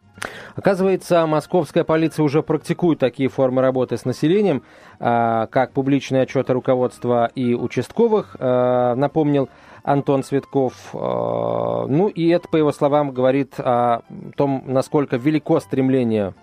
Оказывается, 0.56 1.26
московская 1.26 1.84
полиция 1.84 2.24
уже 2.24 2.42
практикует 2.42 3.00
такие 3.00 3.30
формы 3.30 3.62
работы 3.62 3.98
с 3.98 4.06
населением, 4.06 4.64
а, 4.95 4.95
как 5.00 5.72
публичные 5.74 6.24
отчеты 6.24 6.54
руководства 6.54 7.32
и 7.36 7.54
участковых, 7.54 8.36
а, 8.40 8.96
напомнил 8.96 9.50
Антон 9.84 10.24
Цветков. 10.24 10.74
А, 10.94 11.86
ну 11.88 12.08
и 12.08 12.28
это, 12.30 12.48
по 12.48 12.58
его 12.58 12.72
словам, 12.72 13.12
говорит 13.12 13.54
о 13.58 14.02
том, 14.36 14.64
насколько 14.66 15.18
велико 15.18 15.60
стремление 15.60 16.34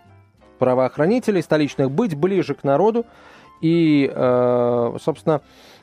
правоохранителей 0.58 1.42
столичных 1.42 1.90
быть 1.90 2.14
ближе 2.14 2.54
к 2.54 2.64
народу. 2.64 3.04
И, 3.60 4.10
собственно, 5.00 5.40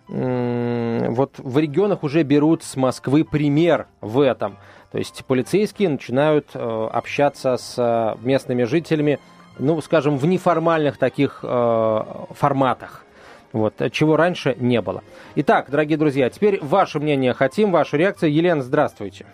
вот 0.09 1.35
в 1.38 1.57
регионах 1.57 2.03
уже 2.03 2.23
берут 2.23 2.61
с 2.63 2.75
Москвы 2.75 3.23
пример 3.23 3.88
в 4.01 4.19
этом– 4.19 4.57
то 4.91 4.97
есть 4.97 5.23
полицейские 5.25 5.89
начинают 5.89 6.47
э, 6.53 6.89
общаться 6.91 7.57
с 7.57 7.75
э, 7.77 8.15
местными 8.25 8.63
жителями, 8.63 9.19
ну, 9.60 9.80
скажем, 9.82 10.18
в 10.18 10.25
неформальных 10.25 10.98
таких 10.98 11.42
э, 11.44 12.00
форматах. 12.32 13.06
Вот, 13.51 13.74
чего 13.92 14.16
раньше 14.16 14.56
не 14.60 14.82
было. 14.82 15.04
Итак, 15.36 15.70
дорогие 15.70 15.98
друзья, 15.98 16.30
теперь 16.30 16.60
ваше 16.62 17.00
мнение 17.00 17.34
хотим, 17.34 17.72
ваша 17.72 17.98
реакция. 17.98 18.30
Елена, 18.30 18.62
здравствуйте. 18.62 19.25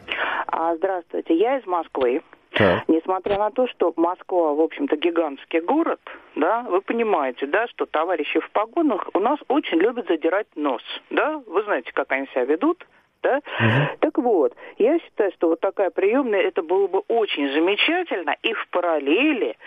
А, 0.47 0.75
здравствуйте, 0.77 1.35
я 1.35 1.57
из 1.57 1.65
Москвы. 1.65 2.21
Так. 2.51 2.87
Несмотря 2.87 3.37
на 3.37 3.51
то, 3.51 3.67
что 3.67 3.91
Москва, 3.97 4.53
в 4.53 4.61
общем-то, 4.61 4.95
гигантский 4.95 5.59
город, 5.59 5.99
да, 6.35 6.61
вы 6.69 6.79
понимаете, 6.79 7.47
да, 7.47 7.67
что 7.67 7.85
товарищи 7.85 8.39
в 8.39 8.49
погонах 8.51 9.09
у 9.13 9.19
нас 9.19 9.37
очень 9.49 9.77
любят 9.77 10.07
задирать 10.07 10.47
нос, 10.55 10.81
да, 11.09 11.41
вы 11.47 11.63
знаете, 11.63 11.91
как 11.93 12.13
они 12.13 12.27
себя 12.27 12.45
ведут, 12.45 12.87
да? 13.21 13.37
Угу. 13.37 13.97
Так 13.99 14.17
вот, 14.17 14.53
я 14.77 14.99
считаю, 14.99 15.31
что 15.33 15.49
вот 15.49 15.59
такая 15.59 15.89
приемная, 15.89 16.41
это 16.41 16.61
было 16.61 16.87
бы 16.87 16.99
очень 17.07 17.51
замечательно, 17.51 18.35
и 18.41 18.53
в 18.53 18.67
параллели 18.69 19.57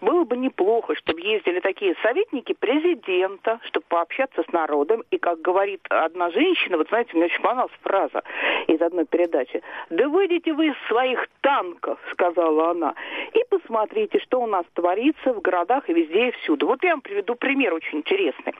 было 0.00 0.24
бы 0.24 0.36
неплохо, 0.36 0.94
чтобы 0.96 1.20
ездили 1.20 1.60
такие 1.60 1.94
советники 2.02 2.54
президента, 2.54 3.60
чтобы 3.64 3.86
пообщаться 3.88 4.42
с 4.42 4.52
народом, 4.52 5.02
и, 5.10 5.18
как 5.18 5.40
говорит 5.40 5.80
одна 5.88 6.30
женщина, 6.30 6.76
вот 6.76 6.88
знаете, 6.88 7.10
мне 7.14 7.26
очень 7.26 7.42
понравилась 7.42 7.72
фраза 7.82 8.22
из 8.66 8.80
одной 8.80 9.04
передачи, 9.06 9.62
да 9.90 10.08
выйдите 10.08 10.52
вы 10.52 10.68
из 10.68 10.76
своих 10.88 11.26
танков, 11.40 11.98
сказала 12.12 12.70
она, 12.70 12.94
и 13.32 13.42
посмотрите, 13.48 14.18
что 14.20 14.40
у 14.40 14.46
нас 14.46 14.64
творится 14.74 15.32
в 15.32 15.40
городах 15.40 15.88
и 15.88 15.92
везде 15.92 16.28
и 16.28 16.30
всюду. 16.32 16.66
Вот 16.66 16.82
я 16.82 16.90
вам 16.90 17.00
приведу 17.00 17.34
пример 17.34 17.74
очень 17.74 17.98
интересный. 17.98 18.54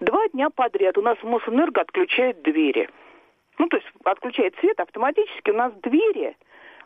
Два 0.00 0.28
дня 0.28 0.50
подряд 0.50 0.98
у 0.98 1.02
нас 1.02 1.16
Мосэнерго 1.22 1.80
отключает 1.80 2.42
двери. 2.42 2.88
Ну, 3.62 3.68
то 3.68 3.76
есть 3.76 3.86
отключает 4.02 4.56
свет, 4.58 4.80
автоматически 4.80 5.50
у 5.50 5.54
нас 5.54 5.72
двери 5.84 6.36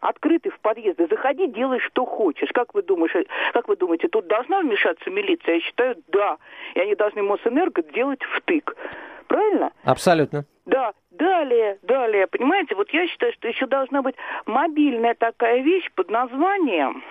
открыты 0.01 0.51
в 0.51 0.61
подъезды. 0.61 1.07
Заходи, 1.09 1.47
делай, 1.47 1.81
что 1.81 2.05
хочешь. 2.05 2.51
Как 2.53 2.75
вы, 2.75 2.83
думаете, 2.83 3.25
как 3.55 3.67
вы 3.67 3.77
думаете, 3.77 4.09
тут 4.09 4.27
должна 4.27 4.61
вмешаться 4.61 5.09
милиция? 5.09 5.55
Я 5.55 5.61
считаю, 5.63 5.97
да. 6.09 6.37
И 6.75 6.81
они 6.81 6.95
должны 6.95 7.23
Мосэнерго 7.23 7.83
делать 7.83 8.23
втык. 8.23 8.77
Правильно? 9.27 9.73
Абсолютно. 9.85 10.45
Да. 10.67 10.93
Далее, 11.13 11.79
далее, 11.81 12.27
понимаете, 12.27 12.75
вот 12.75 12.91
я 12.91 13.07
считаю, 13.07 13.33
что 13.33 13.49
еще 13.49 13.67
должна 13.67 14.03
быть 14.03 14.17
мобильная 14.45 15.15
такая 15.15 15.63
вещь 15.63 15.91
под 15.95 16.11
названием 16.11 17.03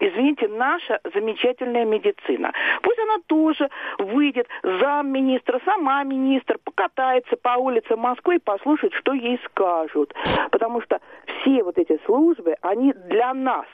извините, 0.00 0.48
наша 0.48 1.00
замечательная 1.14 1.84
медицина. 1.84 2.52
Пусть 2.82 2.98
она 2.98 3.18
тоже 3.26 3.68
выйдет, 3.98 4.48
замминистра, 4.62 5.60
сама 5.64 6.02
министр, 6.04 6.58
покатается 6.64 7.36
по 7.36 7.56
улицам 7.58 8.00
Москвы 8.00 8.36
и 8.36 8.38
послушает, 8.38 8.94
что 8.94 9.12
ей 9.12 9.40
скажут. 9.46 10.14
Потому 10.50 10.80
что 10.82 11.00
все 11.26 11.62
вот 11.62 11.78
эти 11.78 11.98
службы, 12.04 12.56
они 12.62 12.92
для 12.92 13.34
нас. 13.34 13.66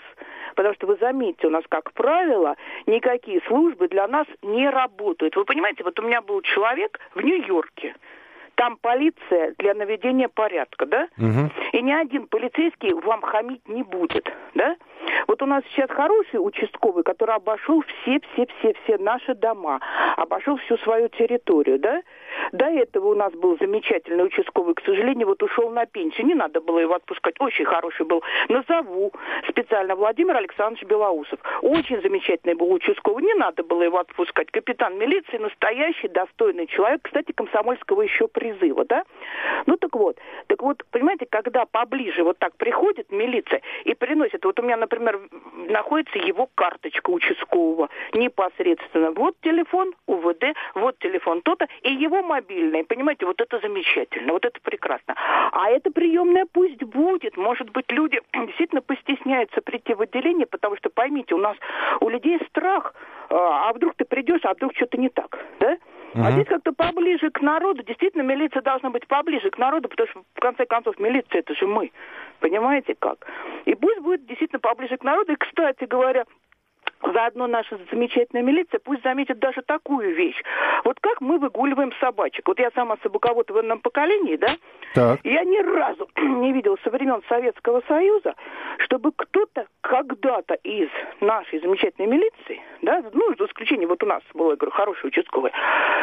Потому 0.55 0.75
что 0.75 0.87
вы 0.89 0.97
заметьте, 0.97 1.47
у 1.47 1.51
нас, 1.51 1.65
как 1.69 1.93
правило, 1.93 2.57
никакие 2.87 3.41
службы 3.47 3.89
для 3.89 4.09
нас 4.09 4.27
не 4.43 4.69
работают. 4.69 5.37
Вы 5.37 5.45
понимаете, 5.45 5.85
вот 5.85 5.99
у 6.01 6.03
меня 6.03 6.21
был 6.21 6.43
человек 6.43 6.99
в 7.15 7.21
Нью-Йорке, 7.21 7.95
там 8.59 8.77
полиция 8.77 9.55
для 9.59 9.73
наведения 9.73 10.29
порядка, 10.29 10.85
да? 10.85 11.09
Угу. 11.17 11.51
И 11.75 11.81
ни 11.81 11.93
один 11.93 12.27
полицейский 12.27 12.93
вам 12.93 13.23
хамить 13.23 13.67
не 13.69 13.85
будет, 13.85 14.29
да? 14.55 14.77
Вот 15.29 15.41
у 15.43 15.47
нас 15.47 15.63
сейчас 15.71 15.89
хороший 15.91 16.45
участковый, 16.45 17.05
который 17.05 17.37
обошел 17.37 17.85
все-все-все-все 18.03 18.99
наши 18.99 19.35
дома, 19.37 19.81
обошел 20.17 20.57
всю 20.57 20.77
свою 20.79 21.09
территорию, 21.09 21.79
да? 21.79 22.03
До 22.53 22.67
этого 22.67 23.09
у 23.09 23.15
нас 23.15 23.33
был 23.33 23.57
замечательный 23.59 24.25
участковый, 24.25 24.75
к 24.75 24.83
сожалению, 24.85 25.29
вот 25.29 25.43
ушел 25.43 25.71
на 25.71 25.87
пенсию. 25.87 26.27
Не 26.27 26.35
надо 26.35 26.61
было 26.61 26.79
его 26.79 26.95
отпускать. 26.95 27.35
Очень 27.39 27.65
хороший 27.65 28.07
был. 28.07 28.23
Назову 28.49 29.13
специально 29.49 29.95
Владимир 29.95 30.37
Александрович 30.37 30.85
Белоусов. 30.85 31.39
Очень 31.63 32.01
замечательный 32.03 32.55
был 32.55 32.73
участковый. 32.73 33.25
Не 33.25 33.35
надо 33.35 33.63
было 33.63 33.83
его 33.83 33.99
отпускать. 33.99 34.51
Капитан 34.51 34.99
милиции, 34.99 35.39
настоящий, 35.39 36.09
достойный 36.09 36.67
человек. 36.67 37.03
Кстати, 37.03 37.33
комсомольского 37.33 38.03
еще 38.03 38.29
призыва, 38.29 38.85
да? 38.85 39.05
Ну 39.67 39.77
так 39.77 39.95
вот. 39.95 40.17
Так 40.47 40.63
вот, 40.63 40.85
понимаете, 40.91 41.27
когда 41.29 41.65
поближе 41.67 42.23
вот 42.23 42.39
так 42.39 42.57
приходит 42.57 43.11
милиция 43.11 43.61
и 43.85 43.95
приносит, 43.95 44.45
вот 44.45 44.59
у 44.61 44.63
меня, 44.63 44.77
например, 44.77 45.21
находится 45.69 46.19
его 46.19 46.49
карточка 46.55 47.11
участкового 47.11 47.89
непосредственно. 48.13 49.11
Вот 49.13 49.37
телефон 49.43 49.95
УВД, 50.07 50.55
вот 50.75 50.99
телефон 50.99 51.43
то-то, 51.43 51.67
и 51.83 51.93
его 51.93 52.23
мобильный. 52.29 52.85
Понимаете, 52.85 53.27
вот 53.27 53.41
это 53.41 53.59
замечательно, 53.59 54.33
вот 54.33 54.45
это 54.45 54.61
прекрасно. 54.61 55.15
А 55.53 55.71
эта 55.71 55.91
приемная 55.91 56.47
пусть 56.53 56.83
будет. 56.83 57.37
Может 57.37 57.71
быть, 57.71 57.91
люди 57.91 58.21
действительно 58.47 58.83
постесняются 58.83 59.61
прийти 59.61 59.95
в 59.95 60.03
отделение, 60.03 60.47
потому 60.47 60.77
что, 60.77 60.91
поймите, 60.91 61.35
у 61.35 61.39
нас 61.39 61.57
у 62.01 62.09
людей 62.09 62.39
страх, 62.49 62.95
а, 63.31 63.69
а 63.69 63.73
вдруг 63.73 63.95
ты 63.97 64.05
придешь, 64.05 64.45
а 64.45 64.55
вдруг 64.55 64.75
что-то 64.77 64.99
не 64.99 65.09
так, 65.09 65.39
да? 65.61 65.79
Uh-huh. 66.15 66.27
А 66.27 66.33
здесь 66.33 66.47
как-то 66.47 66.73
поближе 66.73 67.31
к 67.31 67.43
народу. 67.43 67.83
Действительно, 67.83 68.23
милиция 68.23 68.63
должна 68.63 68.89
быть 68.91 69.07
поближе 69.07 69.51
к 69.51 69.59
народу, 69.59 69.89
потому 69.89 70.09
что, 70.09 70.23
в 70.35 70.41
конце 70.41 70.65
концов, 70.65 70.99
милиция 70.99 71.41
это 71.41 71.55
же 71.55 71.67
мы. 71.67 71.93
Понимаете 72.41 72.95
как? 72.99 73.27
И 73.67 73.75
пусть 73.75 74.01
будет 74.01 74.25
действительно 74.27 74.61
поближе 74.61 74.97
к 74.97 75.05
народу. 75.05 75.33
И, 75.33 75.37
кстати 75.37 75.85
говоря, 75.85 76.25
Заодно 77.03 77.47
наша 77.47 77.79
замечательная 77.91 78.43
милиция 78.43 78.81
пусть 78.81 79.03
заметит 79.03 79.39
даже 79.39 79.63
такую 79.63 80.15
вещь. 80.15 80.43
Вот 80.85 80.99
как 81.01 81.21
мы 81.21 81.39
выгуливаем 81.39 81.93
собачек. 82.01 82.47
Вот 82.49 82.59
я 82.59 82.71
сама 82.75 82.97
собаковод 83.03 83.51
в 83.51 83.61
ином 83.61 83.81
поколении, 83.81 84.37
да? 84.37 84.57
Так. 84.95 85.21
Я 85.25 85.45
ни 85.45 85.59
разу 85.59 86.09
не 86.17 86.53
видела 86.53 86.77
со 86.83 86.91
времен 86.91 87.23
Советского 87.29 87.83
Союза, 87.87 88.35
чтобы 88.79 89.13
кто-то 89.13 89.67
когда-то 89.81 90.55
из 90.55 90.89
нашей 91.21 91.61
замечательной 91.61 92.09
милиции, 92.09 92.61
да, 92.83 93.03
ну, 93.13 93.35
за 93.39 93.47
исключением, 93.47 93.89
вот 93.89 94.03
у 94.03 94.07
нас 94.07 94.23
было, 94.35 94.51
я 94.51 94.57
говорю, 94.57 94.73
хороший 94.73 95.07
участковый, 95.07 95.53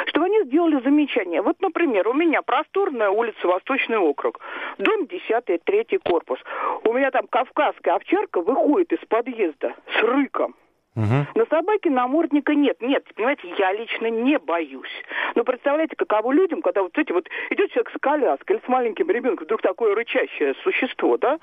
чтобы 0.08 0.26
они 0.26 0.44
сделали 0.44 0.82
замечание. 0.82 1.42
Вот, 1.42 1.62
например, 1.62 2.08
у 2.08 2.14
меня 2.14 2.42
просторная 2.42 3.10
улица 3.10 3.48
Восточный 3.48 3.98
округ, 3.98 4.40
дом 4.78 5.08
10 5.08 5.64
третий 5.64 5.98
корпус. 5.98 6.40
У 6.84 6.94
меня 6.94 7.12
там 7.12 7.28
кавказская 7.28 7.96
овчарка 7.96 8.42
выходит 8.42 8.94
из 8.94 9.06
подъезда 9.08 9.76
с 9.98 10.04
рыком 10.04 10.56
Угу. 10.96 11.28
На 11.36 11.46
собаке 11.48 11.90
намордника 11.90 12.56
нет. 12.56 12.82
Нет, 12.82 13.04
понимаете, 13.16 13.54
я 13.58 13.74
лично 13.74 14.08
не 14.08 14.40
боюсь. 14.40 15.04
Но 15.36 15.44
представляете, 15.44 15.96
каково 15.96 16.32
людям, 16.32 16.62
когда 16.62 16.84
вот 16.84 16.98
эти 16.98 17.12
вот 17.12 17.28
идет 17.50 17.72
человек 17.72 17.92
с 17.94 18.00
коляской 18.00 18.56
или 18.56 18.64
с 18.66 18.68
маленьким 18.70 19.10
ребенком, 19.10 19.46
вдруг 19.46 19.62
такое 19.62 19.94
рычащее 19.94 20.56
существо, 20.64 21.18
да? 21.18 21.40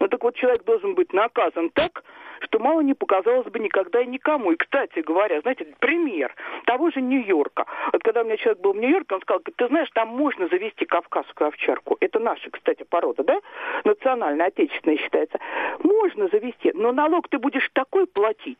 Ну 0.00 0.08
так 0.08 0.22
вот 0.24 0.34
человек 0.34 0.64
должен 0.64 0.94
быть 0.94 1.12
наказан 1.12 1.70
так, 1.70 2.02
что 2.40 2.58
мало 2.58 2.80
не 2.80 2.94
показалось 2.94 3.46
бы 3.46 3.60
никогда 3.60 4.00
и 4.00 4.06
никому. 4.06 4.50
И, 4.50 4.56
кстати 4.56 4.98
говоря, 5.00 5.40
знаете, 5.40 5.66
пример 5.78 6.34
того 6.64 6.90
же 6.90 7.00
Нью-Йорка. 7.00 7.64
Вот 7.92 8.02
когда 8.02 8.22
у 8.22 8.24
меня 8.24 8.36
человек 8.36 8.60
был 8.60 8.72
в 8.72 8.76
Нью-Йорке, 8.76 9.14
он 9.14 9.20
сказал, 9.20 9.40
ты 9.40 9.68
знаешь, 9.68 9.88
там 9.94 10.08
можно 10.08 10.48
завести 10.48 10.84
кавказскую 10.84 11.48
овчарку. 11.48 11.96
Это 12.00 12.18
наша, 12.18 12.50
кстати, 12.50 12.82
порода, 12.82 13.22
да? 13.22 13.38
Национальная, 13.84 14.46
отечественная 14.46 14.98
считается. 14.98 15.38
Можно 15.82 16.28
завести, 16.28 16.72
но 16.74 16.90
налог 16.90 17.28
ты 17.28 17.38
будешь 17.38 17.68
такой 17.72 18.06
платить, 18.06 18.58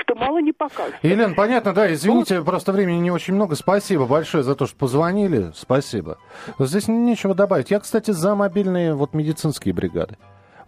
что 0.00 0.14
мало 0.14 0.38
не 0.38 0.52
покажется. 0.52 0.98
Елена, 1.02 1.34
понятно, 1.34 1.72
да, 1.72 1.92
извините, 1.92 2.38
ну, 2.38 2.44
просто 2.44 2.72
времени 2.72 2.98
не 2.98 3.10
очень 3.10 3.34
много. 3.34 3.54
Спасибо 3.56 4.06
большое 4.06 4.42
за 4.42 4.54
то, 4.54 4.66
что 4.66 4.76
позвонили. 4.76 5.52
Спасибо. 5.54 6.18
Здесь 6.58 6.88
нечего 6.88 7.34
добавить. 7.34 7.70
Я, 7.70 7.80
кстати, 7.80 8.10
за 8.10 8.34
мобильные 8.34 8.94
вот 8.94 9.14
медицинские 9.14 9.74
бригады. 9.74 10.16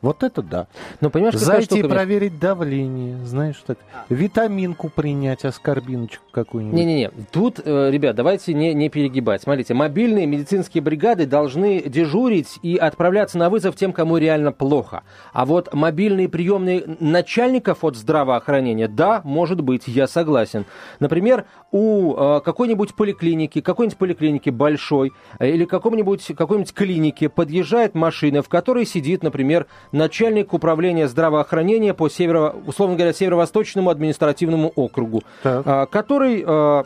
Вот 0.03 0.23
это 0.23 0.43
да. 0.43 0.67
Но 1.01 1.11
понимаешь, 1.11 1.35
Зайти 1.35 1.83
проверить 1.83 2.39
давление, 2.39 3.19
знаешь, 3.27 3.63
так, 3.67 3.79
витаминку 4.09 4.89
принять, 4.89 5.45
аскорбиночку 5.45 6.25
какую-нибудь. 6.31 6.75
Не-не-не, 6.75 7.11
тут, 7.31 7.61
э, 7.63 7.91
ребят, 7.91 8.17
давайте 8.17 8.55
не, 8.55 8.73
не 8.73 8.89
перегибать. 8.89 9.43
Смотрите, 9.43 9.75
мобильные 9.75 10.27
медицинские 10.27 10.83
бригады 10.83 11.27
должны 11.27 11.83
дежурить 11.83 12.59
и 12.63 12.77
отправляться 12.77 13.37
на 13.37 13.51
вызов 13.51 13.77
тем, 13.77 13.93
кому 13.93 14.17
реально 14.17 14.53
плохо. 14.53 15.03
А 15.35 15.45
вот 15.45 15.75
мобильные 15.75 16.31
приемные 16.31 16.85
начальников 16.99 17.85
от 17.85 17.97
здравоохранения, 17.97 18.89
да, 18.89 19.21
может 19.25 19.61
быть, 19.61 19.87
я 19.87 20.07
согласен. 20.07 20.65
Например, 20.99 21.45
у 21.73 22.15
э, 22.15 22.41
какой-нибудь 22.43 22.95
поликлиники, 22.95 23.61
какой-нибудь 23.61 23.99
поликлиники 23.99 24.49
большой 24.49 25.13
э, 25.39 25.51
или 25.51 25.67
какой-нибудь 25.67 26.27
какой-нибудь 26.37 26.73
клинике 26.73 27.29
подъезжает 27.29 27.95
машина, 27.95 28.43
в 28.43 28.49
которой 28.49 28.87
сидит, 28.87 29.23
например, 29.23 29.67
начальник 29.93 30.53
управления 30.53 31.09
здравоохранения 31.09 31.95
по 31.95 32.09
северо, 32.09 32.55
условно 32.67 32.97
говоря, 32.97 33.13
северо-восточному 33.13 33.91
административному 33.91 34.73
округу, 34.75 35.23
так. 35.43 35.91
который 35.91 36.45
э, 36.47 36.83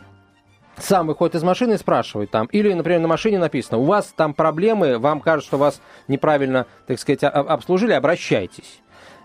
сам 0.77 1.07
выходит 1.07 1.35
из 1.35 1.43
машины 1.43 1.73
и 1.73 1.77
спрашивает 1.77 2.31
там, 2.31 2.47
или, 2.47 2.73
например, 2.73 2.99
на 2.99 3.07
машине 3.07 3.39
написано, 3.39 3.77
у 3.77 3.85
вас 3.85 4.13
там 4.15 4.33
проблемы, 4.33 4.97
вам 4.97 5.21
кажется, 5.21 5.47
что 5.47 5.57
вас 5.57 5.81
неправильно, 6.07 6.65
так 6.87 6.99
сказать, 6.99 7.23
обслужили, 7.23 7.93
обращайтесь. 7.93 8.81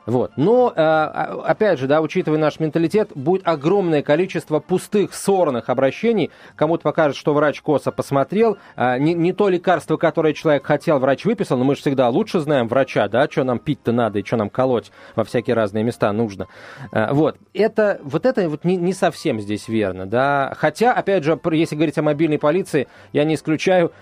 Вот. 0.07 0.33
Но, 0.37 0.73
э, 0.75 0.80
опять 0.83 1.78
же, 1.78 1.87
да, 1.87 2.00
учитывая 2.00 2.38
наш 2.38 2.59
менталитет, 2.59 3.11
будет 3.14 3.47
огромное 3.47 4.02
количество 4.02 4.59
пустых, 4.59 5.14
сорных 5.14 5.69
обращений. 5.69 6.30
Кому-то 6.57 6.83
покажет, 6.83 7.16
что 7.16 7.35
врач 7.35 7.61
косо 7.61 7.92
посмотрел. 7.92 8.59
А, 8.76 8.99
не, 8.99 9.14
не 9.14 9.33
то 9.33 9.49
лекарство, 9.49 9.97
которое 9.97 10.33
человек 10.33 10.64
хотел, 10.64 10.99
врач 10.99 11.25
выписал, 11.25 11.59
но 11.59 11.64
мы 11.64 11.75
же 11.75 11.83
всегда 11.83 12.09
лучше 12.09 12.40
знаем 12.40 12.69
врача, 12.69 13.09
да, 13.09 13.28
что 13.30 13.45
нам 13.45 13.59
пить-то 13.59 13.92
надо 13.92 14.19
и 14.19 14.25
что 14.25 14.37
нам 14.37 14.50
колоть 14.50 14.90
во 15.16 15.25
всякие 15.25 15.54
разные 15.54 15.85
места 15.85 16.12
нужно. 16.12 16.49
А, 16.92 17.12
вот. 17.12 17.37
Это, 17.52 18.00
вот 18.02 18.26
это 18.26 18.49
вот 18.49 18.64
не, 18.64 18.76
не 18.76 18.92
совсем 18.92 19.40
здесь 19.40 19.69
верно, 19.69 20.07
да. 20.07 20.54
Хотя, 20.57 20.92
опять 20.95 21.25
же, 21.25 21.38
если 21.52 21.76
говорить 21.76 21.99
о 21.99 22.02
мобильной 22.02 22.38
полиции, 22.38 22.88
я 23.12 23.25
не 23.25 23.35
исключаю, 23.35 23.92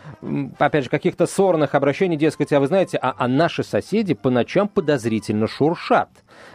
опять 0.59 0.85
же, 0.85 0.90
каких-то 0.90 1.26
сорных 1.26 1.75
обращений, 1.75 2.17
дескать, 2.17 2.52
а 2.52 2.61
вы 2.61 2.69
знаете, 2.69 2.99
а, 3.02 3.14
а 3.17 3.26
наши 3.26 3.64
соседи 3.64 4.14
по 4.14 4.31
ночам 4.31 4.69
подозрительно 4.69 5.49
шуршат 5.49 5.88
чат. 5.88 6.09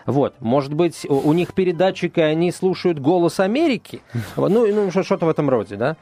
Вот, 0.06 0.36
может 0.42 0.74
быть, 0.74 1.06
у, 1.10 1.30
у 1.30 1.34
них 1.34 1.54
передатчик, 1.54 2.18
и 2.18 2.22
они 2.22 2.52
слушают 2.52 3.00
голос 3.00 3.40
Америки. 3.40 4.02
Ну, 4.38 4.68
ну 4.68 5.04
что-то 5.04 5.26
в 5.26 5.30
этом 5.30 5.50
роде, 5.50 5.76
да? 5.76 5.96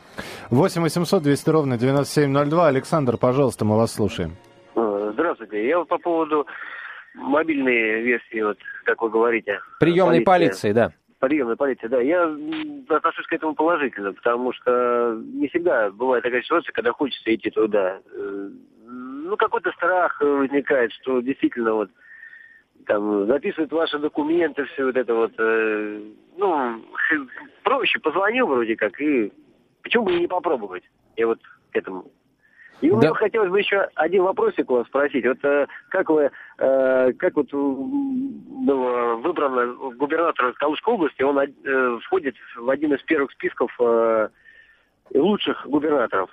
8 0.49 0.81
800 0.81 1.23
200 1.23 1.49
ровно 1.49 1.77
9702. 1.77 2.67
Александр, 2.67 3.17
пожалуйста, 3.17 3.65
мы 3.65 3.77
вас 3.77 3.93
слушаем. 3.93 4.35
Э, 4.75 5.11
здравствуйте. 5.13 5.67
Я 5.67 5.79
вот 5.79 5.87
по 5.87 5.97
поводу 5.97 6.47
мобильной 7.13 8.01
версии, 8.01 8.41
вот, 8.41 8.57
как 8.85 9.01
вы 9.01 9.09
говорите. 9.09 9.59
Приемной 9.79 10.21
полиции, 10.21 10.71
полиции 10.71 10.73
да. 10.73 10.91
Приемной 11.19 11.55
полиции, 11.55 11.87
да. 11.87 12.01
Я 12.01 12.23
отношусь 12.89 13.27
к 13.27 13.33
этому 13.33 13.53
положительно, 13.53 14.13
потому 14.13 14.53
что 14.53 15.21
не 15.33 15.47
всегда 15.49 15.91
бывает 15.91 16.23
такая 16.23 16.41
ситуация, 16.41 16.73
когда 16.73 16.91
хочется 16.91 17.33
идти 17.33 17.51
туда. 17.51 17.99
Э, 18.11 18.49
ну, 18.87 19.37
какой-то 19.37 19.71
страх 19.73 20.19
возникает, 20.19 20.91
что 20.93 21.21
действительно 21.21 21.73
вот 21.73 21.91
там 22.91 23.25
записывают 23.25 23.71
ваши 23.71 23.97
документы, 23.99 24.65
все 24.65 24.83
вот 24.83 24.97
это 24.97 25.15
вот. 25.15 25.31
Э, 25.37 26.01
ну, 26.35 26.81
проще, 27.63 27.99
позвонил 27.99 28.47
вроде 28.47 28.75
как, 28.75 28.99
и 28.99 29.31
почему 29.81 30.03
бы 30.03 30.13
и 30.13 30.19
не 30.19 30.27
попробовать? 30.27 30.83
Я 31.15 31.27
вот 31.27 31.39
к 31.71 31.75
этому. 31.75 32.11
И 32.81 32.89
да. 32.89 32.97
меня 32.97 33.13
хотелось 33.13 33.49
бы 33.49 33.59
еще 33.59 33.87
один 33.95 34.23
вопросик 34.23 34.69
у 34.69 34.75
вас 34.75 34.87
спросить. 34.87 35.25
Вот 35.25 35.37
э, 35.43 35.67
как 35.87 36.09
вы, 36.09 36.31
э, 36.57 37.13
как 37.13 37.35
вот 37.37 37.53
было 37.53 39.15
выбрано 39.15 39.73
губернатор 39.93 40.51
Калужской 40.53 40.93
области, 40.93 41.21
он 41.21 41.39
э, 41.39 41.99
входит 42.03 42.35
в 42.57 42.69
один 42.69 42.93
из 42.93 43.01
первых 43.03 43.31
списков 43.31 43.71
э, 43.79 44.27
лучших 45.13 45.65
губернаторов. 45.65 46.29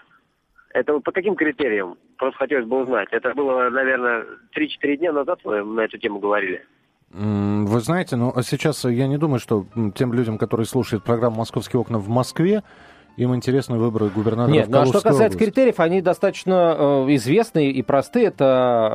Это 0.72 0.98
по 1.00 1.12
каким 1.12 1.35
критериям? 1.35 1.96
Просто 2.16 2.38
хотелось 2.38 2.66
бы 2.66 2.83
узнать. 2.83 3.09
Это 3.11 3.35
было, 3.35 3.70
наверное, 3.70 4.24
3-4 4.57 4.96
дня 4.96 5.12
назад 5.12 5.40
мы 5.44 5.62
на 5.64 5.81
эту 5.81 5.98
тему 5.98 6.18
говорили. 6.18 6.64
Вы 7.11 7.81
знаете, 7.81 8.16
ну 8.16 8.33
а 8.35 8.42
сейчас 8.42 8.85
я 8.85 9.07
не 9.07 9.16
думаю, 9.16 9.38
что 9.38 9.64
тем 9.94 10.12
людям, 10.12 10.37
которые 10.37 10.66
слушают 10.66 11.04
программу 11.04 11.37
«Московские 11.37 11.81
окна» 11.81 11.98
в 11.98 12.09
Москве, 12.09 12.62
им 13.18 13.35
интересны 13.35 13.78
выборы 13.78 14.11
губернатора 14.11 14.54
Нет, 14.54 14.68
ну 14.68 14.81
а 14.81 14.87
что 14.87 15.00
касается 15.00 15.24
области. 15.24 15.44
критериев, 15.44 15.81
они 15.81 16.00
достаточно 16.00 16.76
э, 16.78 17.14
известны 17.16 17.68
и 17.68 17.83
просты. 17.83 18.24
Это 18.24 18.88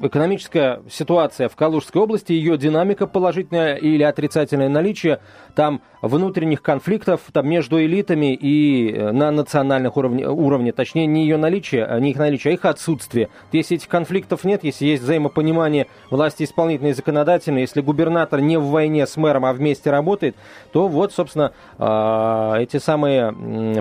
э, 0.00 0.06
экономическая 0.06 0.80
ситуация 0.90 1.50
в 1.50 1.54
Калужской 1.54 2.00
области, 2.00 2.32
ее 2.32 2.56
динамика 2.56 3.06
положительная 3.06 3.74
или 3.74 4.02
отрицательное 4.02 4.70
наличие 4.70 5.20
там 5.54 5.82
внутренних 6.00 6.62
конфликтов 6.62 7.20
там, 7.32 7.48
между 7.48 7.82
элитами 7.82 8.34
и 8.34 8.92
э, 8.92 9.12
на 9.12 9.30
национальных 9.30 9.98
уровне, 9.98 10.26
уровне, 10.26 10.72
точнее 10.72 11.06
не 11.06 11.24
ее 11.24 11.36
наличие, 11.36 11.84
а 11.84 12.00
не 12.00 12.12
их 12.12 12.16
наличие, 12.16 12.52
а 12.52 12.54
их 12.54 12.64
отсутствие. 12.64 13.28
Если 13.52 13.76
этих 13.76 13.88
конфликтов 13.88 14.44
нет, 14.44 14.64
если 14.64 14.86
есть 14.86 15.02
взаимопонимание 15.02 15.86
власти 16.10 16.44
исполнительной 16.44 16.92
и 16.92 16.94
законодательной, 16.94 17.60
если 17.60 17.82
губернатор 17.82 18.40
не 18.40 18.58
в 18.58 18.68
войне 18.68 19.06
с 19.06 19.18
мэром, 19.18 19.44
а 19.44 19.52
вместе 19.52 19.90
работает, 19.90 20.34
то 20.72 20.88
вот, 20.88 21.12
собственно, 21.12 21.52
э, 21.78 22.62
эти 22.62 22.78
самые 22.78 23.33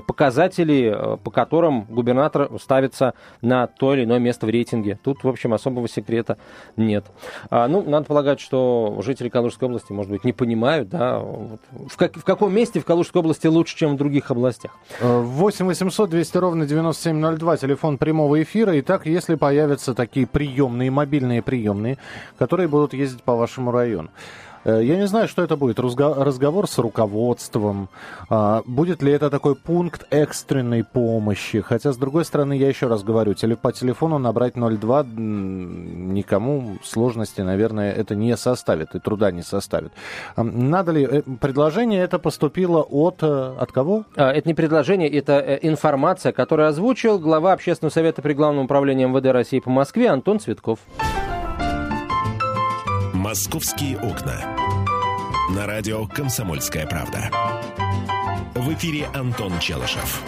показатели, 0.05 0.93
э, 0.95 1.17
по 1.17 1.31
которым 1.31 1.83
губернатор 1.85 2.49
ставится 2.59 3.13
на 3.41 3.67
то 3.67 3.93
или 3.93 4.03
иное 4.03 4.19
место 4.19 4.45
в 4.45 4.49
рейтинге. 4.49 4.99
Тут, 5.03 5.23
в 5.23 5.27
общем, 5.27 5.53
особого 5.53 5.87
секрета 5.87 6.37
нет. 6.77 7.05
А, 7.49 7.67
ну, 7.67 7.81
надо 7.81 8.05
полагать, 8.05 8.39
что 8.39 8.99
жители 9.03 9.29
Калужской 9.29 9.67
области, 9.67 9.91
может 9.91 10.11
быть, 10.11 10.23
не 10.23 10.33
понимают, 10.33 10.89
да, 10.89 11.19
вот, 11.19 11.61
в, 11.71 11.97
как, 11.97 12.15
в 12.15 12.23
каком 12.23 12.53
месте 12.53 12.79
в 12.79 12.85
Калужской 12.85 13.19
области 13.19 13.47
лучше, 13.47 13.75
чем 13.75 13.95
в 13.95 13.97
других 13.97 14.31
областях? 14.31 14.71
8 15.01 15.65
800 15.65 16.09
200 16.09 16.37
ровно 16.37 16.65
9702, 16.65 17.57
телефон 17.57 17.97
прямого 17.97 18.41
эфира. 18.41 18.79
Итак, 18.79 19.05
если 19.05 19.35
появятся 19.35 19.93
такие 19.93 20.27
приемные, 20.27 20.91
мобильные 20.91 21.41
приемные, 21.41 21.97
которые 22.37 22.67
будут 22.67 22.93
ездить 22.93 23.23
по 23.23 23.35
вашему 23.35 23.71
району. 23.71 24.09
Э, 24.65 24.82
я 24.84 24.95
не 24.95 25.08
знаю, 25.08 25.28
что 25.28 25.43
это 25.43 25.56
будет. 25.56 25.80
Разговор 25.80 26.67
с 26.67 26.78
руководством. 26.78 27.89
А, 28.30 28.62
будет 28.65 29.02
ли 29.02 29.12
это 29.12 29.30
такой 29.30 29.56
пункт 29.56 30.06
экстренной 30.10 30.84
помощи? 30.84 31.62
Хотя, 31.62 31.91
с 31.91 31.97
другой 31.97 32.26
стороны, 32.26 32.54
я 32.54 32.67
еще 32.67 32.88
раз 32.88 33.04
говорю, 33.04 33.36
по 33.62 33.71
телефону 33.71 34.17
набрать 34.19 34.56
02 34.56 35.04
никому 35.04 36.78
сложности, 36.84 37.41
наверное, 37.41 37.91
это 37.91 38.15
не 38.15 38.36
составит 38.38 38.95
и 38.95 38.99
труда 38.99 39.32
не 39.32 39.41
составит. 39.41 39.91
Надо 40.36 40.91
ли... 40.91 41.04
Э, 41.04 41.21
предложение 41.39 42.02
это 42.02 42.19
поступило 42.19 42.82
от... 42.82 43.21
Э, 43.21 43.56
от 43.60 43.71
кого? 43.71 44.06
А, 44.15 44.32
это 44.32 44.47
не 44.47 44.54
предложение, 44.54 45.10
это 45.10 45.60
информация, 45.62 46.32
которую 46.32 46.69
озвучил 46.69 47.19
глава 47.19 47.54
Общественного 47.54 47.91
совета 47.91 48.21
при 48.21 48.34
Главном 48.34 48.65
управлении 48.65 49.06
МВД 49.06 49.28
России 49.28 49.60
по 49.60 49.69
Москве 49.69 50.10
Антон 50.10 50.39
Цветков. 50.39 50.80
«Московские 53.23 53.97
окна». 53.99 54.36
На 55.55 55.65
радио 55.65 56.05
«Комсомольская 56.07 56.86
правда». 56.86 57.31
В 58.53 58.73
эфире 58.73 59.07
Антон 59.15 59.59
Челышев. 59.59 60.21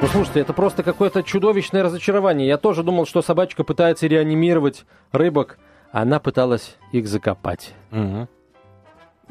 Ну, 0.00 0.08
слушайте, 0.08 0.40
это 0.40 0.54
просто 0.54 0.82
какое-то 0.82 1.22
чудовищное 1.22 1.82
разочарование. 1.82 2.48
Я 2.48 2.56
тоже 2.56 2.84
думал, 2.84 3.04
что 3.04 3.20
собачка 3.20 3.64
пытается 3.64 4.06
реанимировать 4.06 4.86
рыбок, 5.12 5.58
а 5.92 6.00
она 6.02 6.20
пыталась 6.20 6.78
их 6.90 7.06
закопать. 7.06 7.74
Угу. 7.90 8.28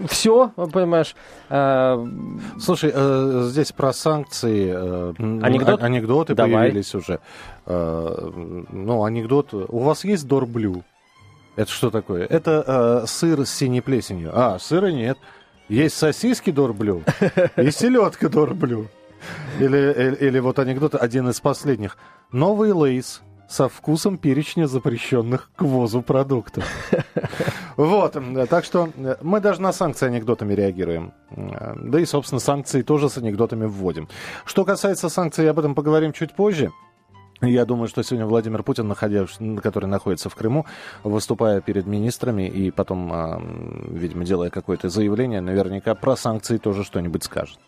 Все, 0.07 0.49
понимаешь. 0.49 1.15
Э... 1.49 2.05
Слушай, 2.59 2.91
э, 2.93 3.41
здесь 3.45 3.71
про 3.71 3.93
санкции. 3.93 4.71
Э, 4.75 5.13
Анекдот? 5.17 5.81
Анекдоты 5.81 6.35
Давай. 6.35 6.53
появились 6.53 6.93
уже. 6.93 7.19
Э, 7.65 8.31
ну, 8.71 9.03
анекдот. 9.03 9.55
У 9.55 9.79
вас 9.79 10.05
есть 10.05 10.27
Дорблю? 10.27 10.83
Это 11.61 11.71
что 11.71 11.91
такое? 11.91 12.25
Это 12.25 13.03
э, 13.03 13.07
сыр 13.07 13.45
с 13.45 13.53
синей 13.53 13.81
плесенью. 13.81 14.31
А, 14.33 14.57
сыра 14.57 14.87
нет. 14.87 15.19
Есть 15.69 15.95
сосиски 15.95 16.49
Дорблю 16.49 17.03
и 17.55 17.69
селедка 17.71 18.29
Дорблю. 18.29 18.89
Или, 19.59 19.77
или, 19.77 20.15
или 20.15 20.39
вот 20.39 20.57
анекдот, 20.57 20.95
один 20.95 21.29
из 21.29 21.39
последних. 21.39 21.99
Новый 22.31 22.71
лейс 22.71 23.21
со 23.47 23.69
вкусом 23.69 24.17
перечня 24.17 24.65
запрещенных 24.65 25.51
к 25.55 25.61
ввозу 25.61 26.01
продуктов. 26.01 26.65
Вот, 27.77 28.17
так 28.49 28.65
что 28.65 28.89
э, 28.95 29.15
мы 29.21 29.39
даже 29.39 29.61
на 29.61 29.71
санкции 29.71 30.07
анекдотами 30.07 30.53
реагируем. 30.53 31.13
Э, 31.29 31.73
да 31.77 31.99
и, 31.99 32.05
собственно, 32.05 32.39
санкции 32.39 32.81
тоже 32.81 33.07
с 33.07 33.17
анекдотами 33.17 33.65
вводим. 33.65 34.09
Что 34.45 34.65
касается 34.65 35.09
санкций, 35.09 35.49
об 35.49 35.59
этом 35.59 35.73
поговорим 35.75 36.11
чуть 36.11 36.35
позже. 36.35 36.71
Я 37.41 37.65
думаю, 37.65 37.87
что 37.87 38.03
сегодня 38.03 38.27
Владимир 38.27 38.61
Путин, 38.61 38.87
находясь, 38.87 39.39
который 39.63 39.87
находится 39.87 40.29
в 40.29 40.35
Крыму, 40.35 40.67
выступая 41.03 41.59
перед 41.59 41.87
министрами 41.87 42.47
и 42.47 42.69
потом, 42.69 43.87
видимо, 43.89 44.25
делая 44.25 44.51
какое-то 44.51 44.89
заявление, 44.89 45.41
наверняка 45.41 45.95
про 45.95 46.15
санкции 46.15 46.57
тоже 46.57 46.83
что-нибудь 46.83 47.23
скажет. 47.23 47.59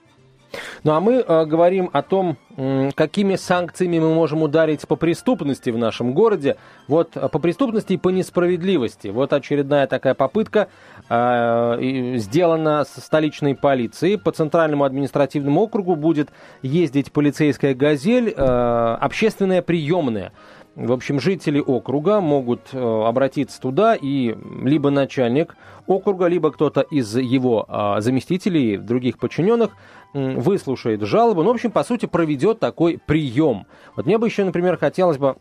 Ну 0.84 0.94
а 0.94 1.00
мы 1.00 1.16
э, 1.16 1.46
говорим 1.46 1.90
о 1.94 2.02
том, 2.02 2.38
э, 2.56 2.92
какими 2.96 3.36
санкциями 3.36 4.00
мы 4.00 4.14
можем 4.14 4.44
ударить 4.44 4.88
по 4.88 4.96
преступности 4.96 5.70
в 5.70 5.78
нашем 5.78 6.14
городе. 6.14 6.58
Вот 6.88 7.16
э, 7.16 7.28
по 7.30 7.40
преступности 7.40 7.94
и 7.94 7.98
по 7.98 8.10
несправедливости. 8.10 9.08
Вот 9.08 9.34
очередная 9.34 9.88
такая 9.88 10.14
попытка 10.14 10.68
э, 11.10 12.16
сделана 12.18 12.86
с 12.86 13.02
столичной 13.02 13.56
полицией. 13.56 14.18
По 14.18 14.32
Центральному 14.32 14.84
административному 14.84 15.62
округу 15.62 15.96
будет 15.96 16.30
ездить 16.62 17.12
полицейская 17.12 17.74
«Газель», 17.74 18.34
э, 18.36 18.98
общественная 19.00 19.62
приемная. 19.62 20.32
В 20.76 20.92
общем, 20.92 21.20
жители 21.20 21.60
округа 21.60 22.20
могут 22.20 22.74
э, 22.74 22.80
обратиться 22.80 23.62
туда, 23.62 23.96
и 23.96 24.36
либо 24.64 24.90
начальник 24.90 25.56
округа, 25.86 26.26
либо 26.26 26.52
кто-то 26.52 26.82
из 26.82 27.16
его 27.16 27.66
э, 27.68 28.02
заместителей, 28.02 28.78
других 28.78 29.20
подчиненных 29.20 29.72
выслушает 30.14 31.02
жалобу, 31.02 31.42
ну, 31.42 31.50
в 31.50 31.54
общем, 31.56 31.72
по 31.72 31.84
сути, 31.84 32.06
проведет 32.06 32.60
такой 32.60 33.00
прием. 33.04 33.66
Вот 33.96 34.06
мне 34.06 34.20
бы 34.20 34.28
еще, 34.28 34.44
например, 34.46 34.78
хотелось 34.78 35.18
бы 35.18 35.38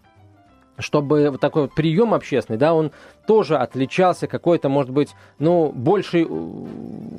чтобы 0.79 1.31
вот 1.31 1.41
такой 1.41 1.63
вот 1.63 1.75
прием 1.75 2.15
общественный, 2.15 2.59
да, 2.59 2.75
он 2.75 2.93
тоже 3.27 3.57
отличался 3.57 4.27
какой-то, 4.27 4.69
может 4.69 4.91
быть, 4.91 5.15
ну, 5.39 5.71
большей 5.73 6.27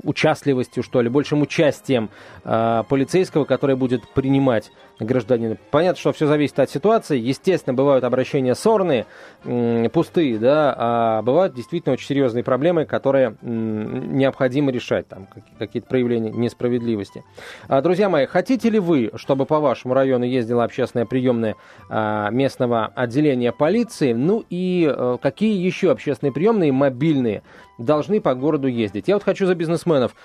участливостью, 0.04 0.84
что 0.84 1.02
ли, 1.02 1.10
большим 1.10 1.42
участием 1.42 2.10
э, 2.44 2.84
полицейского, 2.88 3.46
который 3.46 3.76
будет 3.76 4.08
принимать 4.14 4.72
гражданина. 5.00 5.58
Понятно, 5.72 6.00
что 6.00 6.14
все 6.14 6.28
зависит 6.28 6.60
от 6.60 6.70
ситуации. 6.70 7.18
Естественно, 7.18 7.74
бывают 7.74 8.04
обращения 8.04 8.56
сорные, 8.56 9.06
э, 9.44 9.90
пустые, 9.90 10.38
да, 10.38 10.76
а 10.78 11.22
бывают 11.22 11.54
действительно 11.54 11.94
очень 11.94 12.08
серьезные 12.08 12.44
проблемы, 12.44 12.86
которые 12.86 13.30
э, 13.30 13.34
необходимо 13.42 14.72
решать, 14.72 15.08
там, 15.08 15.28
какие-то 15.58 15.88
проявления 15.88 16.32
несправедливости. 16.32 17.24
А, 17.68 17.82
друзья 17.82 18.10
мои, 18.10 18.26
хотите 18.26 18.70
ли 18.70 18.80
вы, 18.80 19.12
чтобы 19.16 19.46
по 19.46 19.60
вашему 19.60 19.94
району 19.94 20.26
ездила 20.26 20.64
общественная 20.64 21.06
приемная 21.06 21.56
э, 21.90 22.28
местного 22.32 22.88
отделения 22.88 23.52
полиции? 23.52 24.14
Ну 24.14 24.44
и 24.50 24.92
э, 24.94 25.18
какие 25.22 25.64
еще 25.64 25.93
общественные 25.94 26.32
приемные, 26.34 26.72
мобильные, 26.72 27.44
должны 27.84 28.22
по 28.22 28.34
городу 28.36 28.68
ездить. 28.68 29.08
Я 29.08 29.16
вот 29.16 29.24
хочу 29.24 29.46
за 29.46 29.56
бизнесменов 29.56 30.16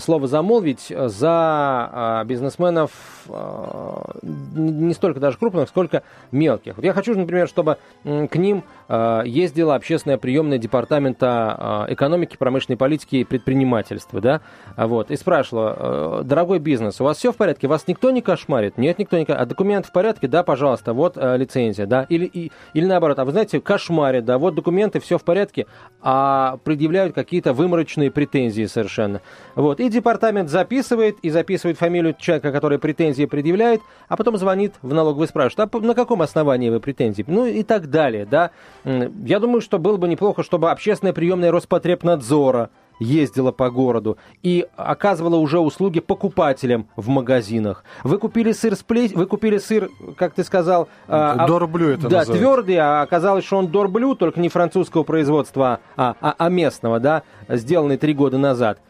слово 0.00 0.26
замолвить, 0.26 0.86
за 0.88 1.28
а, 1.30 2.24
бизнесменов 2.24 2.90
а, 3.28 4.14
не 4.22 4.94
столько 4.94 5.20
даже 5.20 5.38
крупных, 5.38 5.68
сколько 5.68 6.02
мелких. 6.32 6.76
Вот 6.76 6.84
я 6.84 6.92
хочу, 6.92 7.16
например, 7.16 7.48
чтобы 7.48 7.78
к 8.04 8.36
ним 8.36 8.64
а, 8.88 9.22
ездила 9.22 9.74
общественная 9.74 10.18
приемная 10.18 10.58
департамента 10.58 11.86
экономики, 11.88 12.36
промышленной 12.36 12.76
политики 12.76 13.16
и 13.16 13.24
предпринимательства, 13.24 14.20
да, 14.20 14.40
вот, 14.76 15.10
и 15.10 15.16
спрашивала, 15.16 16.22
дорогой 16.24 16.58
бизнес, 16.58 17.00
у 17.00 17.04
вас 17.04 17.18
все 17.18 17.32
в 17.32 17.36
порядке, 17.36 17.68
вас 17.68 17.86
никто 17.86 18.10
не 18.10 18.22
кошмарит? 18.22 18.78
Нет, 18.78 18.98
никто 18.98 19.18
не 19.18 19.24
кошмарит. 19.24 19.42
А 19.42 19.46
документ 19.46 19.86
в 19.86 19.92
порядке? 19.92 20.28
Да, 20.28 20.42
пожалуйста, 20.42 20.92
вот 20.92 21.16
лицензия, 21.16 21.86
да, 21.86 22.06
или, 22.08 22.24
и, 22.24 22.52
или 22.74 22.84
наоборот, 22.84 23.18
а 23.18 23.24
вы 23.24 23.32
знаете, 23.32 23.60
кошмарит, 23.60 24.24
да, 24.24 24.38
вот 24.38 24.54
документы, 24.54 25.00
все 25.00 25.18
в 25.18 25.24
порядке, 25.24 25.66
а 26.00 26.58
предъявляют 26.64 27.07
предъявляют 27.08 27.14
какие-то 27.14 27.52
выморочные 27.52 28.10
претензии 28.10 28.66
совершенно. 28.66 29.20
Вот. 29.54 29.80
И 29.80 29.88
департамент 29.88 30.50
записывает, 30.50 31.18
и 31.22 31.30
записывает 31.30 31.78
фамилию 31.78 32.14
человека, 32.18 32.52
который 32.52 32.78
претензии 32.78 33.26
предъявляет, 33.26 33.80
а 34.08 34.16
потом 34.16 34.36
звонит 34.36 34.74
в 34.82 34.92
налоговый, 34.94 35.28
спрашивает, 35.28 35.74
а 35.74 35.80
на 35.80 35.94
каком 35.94 36.22
основании 36.22 36.70
вы 36.70 36.80
претензии? 36.80 37.24
Ну 37.26 37.46
и 37.46 37.62
так 37.62 37.90
далее, 37.90 38.26
да. 38.26 38.50
Я 38.84 39.40
думаю, 39.40 39.60
что 39.60 39.78
было 39.78 39.96
бы 39.96 40.08
неплохо, 40.08 40.42
чтобы 40.42 40.70
общественная 40.70 41.12
приемная 41.12 41.50
Роспотребнадзора 41.50 42.70
ездила 42.98 43.52
по 43.52 43.70
городу 43.70 44.18
и 44.42 44.66
оказывала 44.76 45.36
уже 45.36 45.58
услуги 45.58 46.00
покупателям 46.00 46.88
в 46.96 47.08
магазинах. 47.08 47.84
Вы 48.04 48.18
купили 48.18 48.52
сыр 48.52 48.74
с 48.74 48.82
плесь... 48.82 49.12
вы 49.12 49.26
купили 49.26 49.58
сыр, 49.58 49.90
как 50.16 50.34
ты 50.34 50.44
сказал, 50.44 50.88
а, 51.06 51.32
а 51.38 51.46
Дорблю 51.46 51.90
это 51.90 52.08
Да, 52.08 52.18
называется. 52.18 52.32
твердый, 52.32 52.76
а 52.76 53.02
оказалось, 53.02 53.44
что 53.44 53.58
он 53.58 53.68
Дорблю, 53.68 54.14
только 54.14 54.40
не 54.40 54.48
французского 54.48 55.02
производства, 55.02 55.80
а, 55.96 56.16
а, 56.20 56.34
а 56.38 56.48
местного, 56.48 57.00
да, 57.00 57.22
сделанный 57.48 57.96
три 57.96 58.14
года 58.14 58.38
назад. 58.38 58.80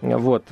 Вот. 0.00 0.44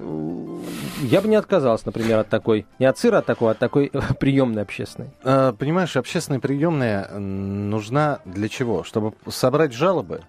Я 1.03 1.21
бы 1.21 1.29
не 1.29 1.37
отказался, 1.37 1.87
например, 1.87 2.19
от 2.19 2.29
такой, 2.29 2.67
не 2.79 2.87
от 2.87 2.99
сыра, 2.99 3.17
а 3.17 3.19
от 3.21 3.27
такой, 3.27 3.53
от 3.53 3.59
такой 3.59 3.93
приемной 4.21 4.63
общественной. 4.63 5.11
А, 5.23 5.53
понимаешь, 5.53 5.97
общественная 5.97 6.41
приемная 6.41 7.09
нужна 7.19 8.21
для 8.25 8.49
чего? 8.49 8.83
Чтобы 8.83 9.13
собрать 9.29 9.73
жалобы, 9.73 10.23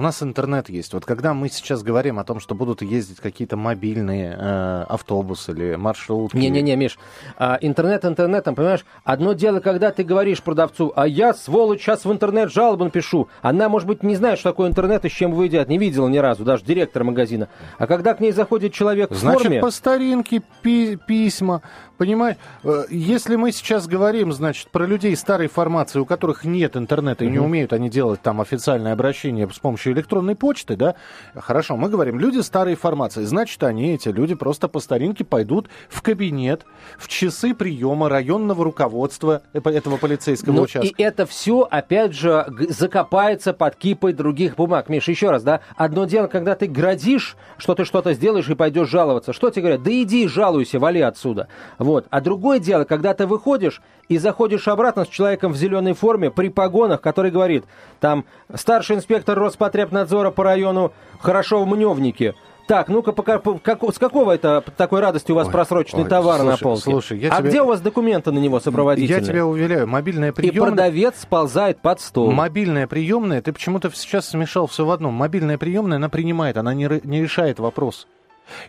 у 0.00 0.02
нас 0.02 0.22
интернет 0.22 0.70
есть. 0.70 0.94
Вот 0.94 1.04
когда 1.04 1.34
мы 1.34 1.50
сейчас 1.50 1.82
говорим 1.82 2.18
о 2.18 2.24
том, 2.24 2.40
что 2.40 2.54
будут 2.54 2.80
ездить 2.80 3.18
какие-то 3.18 3.58
мобильные 3.58 4.34
э, 4.34 4.84
автобусы 4.88 5.52
или 5.52 5.74
маршрутки... 5.74 6.38
Не-не-не, 6.38 6.74
Миш, 6.74 6.98
а, 7.36 7.58
интернет 7.60 8.06
интернетом, 8.06 8.54
понимаешь? 8.54 8.86
Одно 9.04 9.34
дело, 9.34 9.60
когда 9.60 9.90
ты 9.90 10.02
говоришь 10.02 10.42
продавцу, 10.42 10.90
а 10.96 11.06
я, 11.06 11.34
сволочь, 11.34 11.82
сейчас 11.82 12.06
в 12.06 12.12
интернет 12.12 12.50
жалобу 12.50 12.84
напишу. 12.84 13.28
Она, 13.42 13.68
может 13.68 13.86
быть, 13.86 14.02
не 14.02 14.16
знает, 14.16 14.38
что 14.38 14.52
такое 14.52 14.70
интернет 14.70 15.04
и 15.04 15.10
с 15.10 15.12
чем 15.12 15.32
выйдет, 15.32 15.68
не 15.68 15.76
видела 15.76 16.08
ни 16.08 16.16
разу, 16.16 16.44
даже 16.44 16.64
директор 16.64 17.04
магазина. 17.04 17.50
А 17.76 17.86
когда 17.86 18.14
к 18.14 18.20
ней 18.20 18.32
заходит 18.32 18.72
человек 18.72 19.10
в 19.10 19.16
Значит, 19.16 19.42
форме... 19.42 19.60
по 19.60 19.70
старинке 19.70 20.42
пи- 20.62 20.96
письма, 20.96 21.60
Понимаешь, 22.00 22.38
э, 22.64 22.84
если 22.88 23.36
мы 23.36 23.52
сейчас 23.52 23.86
говорим, 23.86 24.32
значит, 24.32 24.70
про 24.70 24.86
людей 24.86 25.14
старой 25.14 25.48
формации, 25.48 25.98
у 25.98 26.06
которых 26.06 26.46
нет 26.46 26.74
интернета 26.74 27.26
и 27.26 27.28
не 27.28 27.38
умеют 27.38 27.74
они 27.74 27.90
делать 27.90 28.22
там 28.22 28.40
официальное 28.40 28.94
обращение 28.94 29.46
с 29.46 29.58
помощью 29.58 29.92
электронной 29.92 30.34
почты, 30.34 30.76
да, 30.76 30.94
хорошо, 31.34 31.76
мы 31.76 31.90
говорим, 31.90 32.18
люди 32.18 32.38
старой 32.38 32.74
формации, 32.74 33.24
значит, 33.24 33.62
они, 33.62 33.92
эти 33.92 34.08
люди, 34.08 34.34
просто 34.34 34.66
по 34.66 34.80
старинке 34.80 35.24
пойдут 35.24 35.68
в 35.90 36.00
кабинет, 36.00 36.64
в 36.96 37.06
часы 37.06 37.54
приема 37.54 38.08
районного 38.08 38.64
руководства 38.64 39.42
этого 39.52 39.98
полицейского 39.98 40.54
ну, 40.54 40.62
участка. 40.62 40.88
И 40.88 41.02
это 41.02 41.26
все, 41.26 41.68
опять 41.70 42.14
же, 42.14 42.46
закопается 42.70 43.52
под 43.52 43.76
кипой 43.76 44.14
других 44.14 44.56
бумаг. 44.56 44.88
Миш, 44.88 45.06
еще 45.06 45.28
раз, 45.28 45.42
да, 45.42 45.60
одно 45.76 46.06
дело, 46.06 46.28
когда 46.28 46.54
ты 46.54 46.66
градишь, 46.66 47.36
что 47.58 47.74
ты 47.74 47.84
что-то 47.84 48.14
сделаешь 48.14 48.48
и 48.48 48.54
пойдешь 48.54 48.88
жаловаться. 48.88 49.34
Что 49.34 49.50
тебе 49.50 49.64
говорят? 49.64 49.82
Да 49.82 49.90
иди 49.90 50.26
жалуйся, 50.28 50.78
вали 50.78 51.02
отсюда. 51.02 51.48
Вот. 51.76 51.89
А 52.10 52.20
другое 52.20 52.58
дело, 52.58 52.84
когда 52.84 53.14
ты 53.14 53.26
выходишь 53.26 53.82
и 54.08 54.18
заходишь 54.18 54.68
обратно 54.68 55.04
с 55.04 55.08
человеком 55.08 55.52
в 55.52 55.56
зеленой 55.56 55.92
форме 55.92 56.30
при 56.30 56.48
погонах, 56.48 57.00
который 57.00 57.30
говорит, 57.30 57.64
там, 58.00 58.24
старший 58.54 58.96
инспектор 58.96 59.38
Роспотребнадзора 59.38 60.30
по 60.30 60.44
району 60.44 60.92
хорошо 61.20 61.62
в 61.62 61.68
мневнике, 61.68 62.34
так, 62.70 62.86
ну-ка, 62.86 63.10
пока, 63.10 63.38
как, 63.38 63.82
с 63.82 63.98
какого 63.98 64.30
это 64.30 64.62
такой 64.76 65.00
радости 65.00 65.32
у 65.32 65.34
вас 65.34 65.48
ой, 65.48 65.52
просроченный 65.52 66.04
ой, 66.04 66.08
товар 66.08 66.38
слушай, 66.38 66.50
на 66.52 66.56
полке? 66.56 66.82
Слушай, 66.82 67.18
я 67.18 67.32
а 67.32 67.38
тебе... 67.38 67.48
где 67.48 67.62
у 67.62 67.66
вас 67.66 67.80
документы 67.80 68.30
на 68.30 68.38
него 68.38 68.60
сопроводительные? 68.60 69.20
Я 69.20 69.26
тебя 69.26 69.44
уверяю, 69.44 69.88
мобильная 69.88 70.32
приемная... 70.32 70.62
И 70.62 70.66
продавец 70.68 71.14
сползает 71.20 71.80
под 71.80 72.00
стол. 72.00 72.30
Мобильная 72.30 72.86
приемная, 72.86 73.42
ты 73.42 73.52
почему-то 73.52 73.90
сейчас 73.92 74.28
смешал 74.28 74.68
все 74.68 74.84
в 74.84 74.90
одном. 74.92 75.14
Мобильная 75.14 75.58
приемная, 75.58 75.96
она 75.96 76.08
принимает, 76.08 76.58
она 76.58 76.72
не, 76.72 76.88
не 77.02 77.20
решает 77.20 77.58
вопрос. 77.58 78.06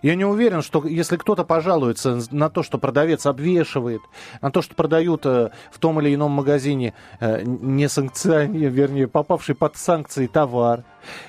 Я 0.02 0.16
не 0.16 0.26
уверен, 0.26 0.62
что 0.62 0.86
если 0.86 1.18
кто-то 1.18 1.44
пожалуется 1.44 2.20
на 2.32 2.50
то, 2.50 2.64
что 2.64 2.78
продавец 2.78 3.26
обвешивает, 3.26 4.02
на 4.42 4.52
то, 4.52 4.62
что 4.62 4.76
продают 4.76 5.26
э, 5.26 5.52
в 5.72 5.80
том 5.80 6.00
или 6.02 6.14
ином 6.14 6.32
магазине 6.32 6.94
э, 7.20 7.42
не 7.44 7.88
санкциони, 7.90 8.66
вернее, 8.66 9.08
попавший 9.08 9.56
под 9.56 9.78
санкции 9.78 10.28
товар, 10.28 10.84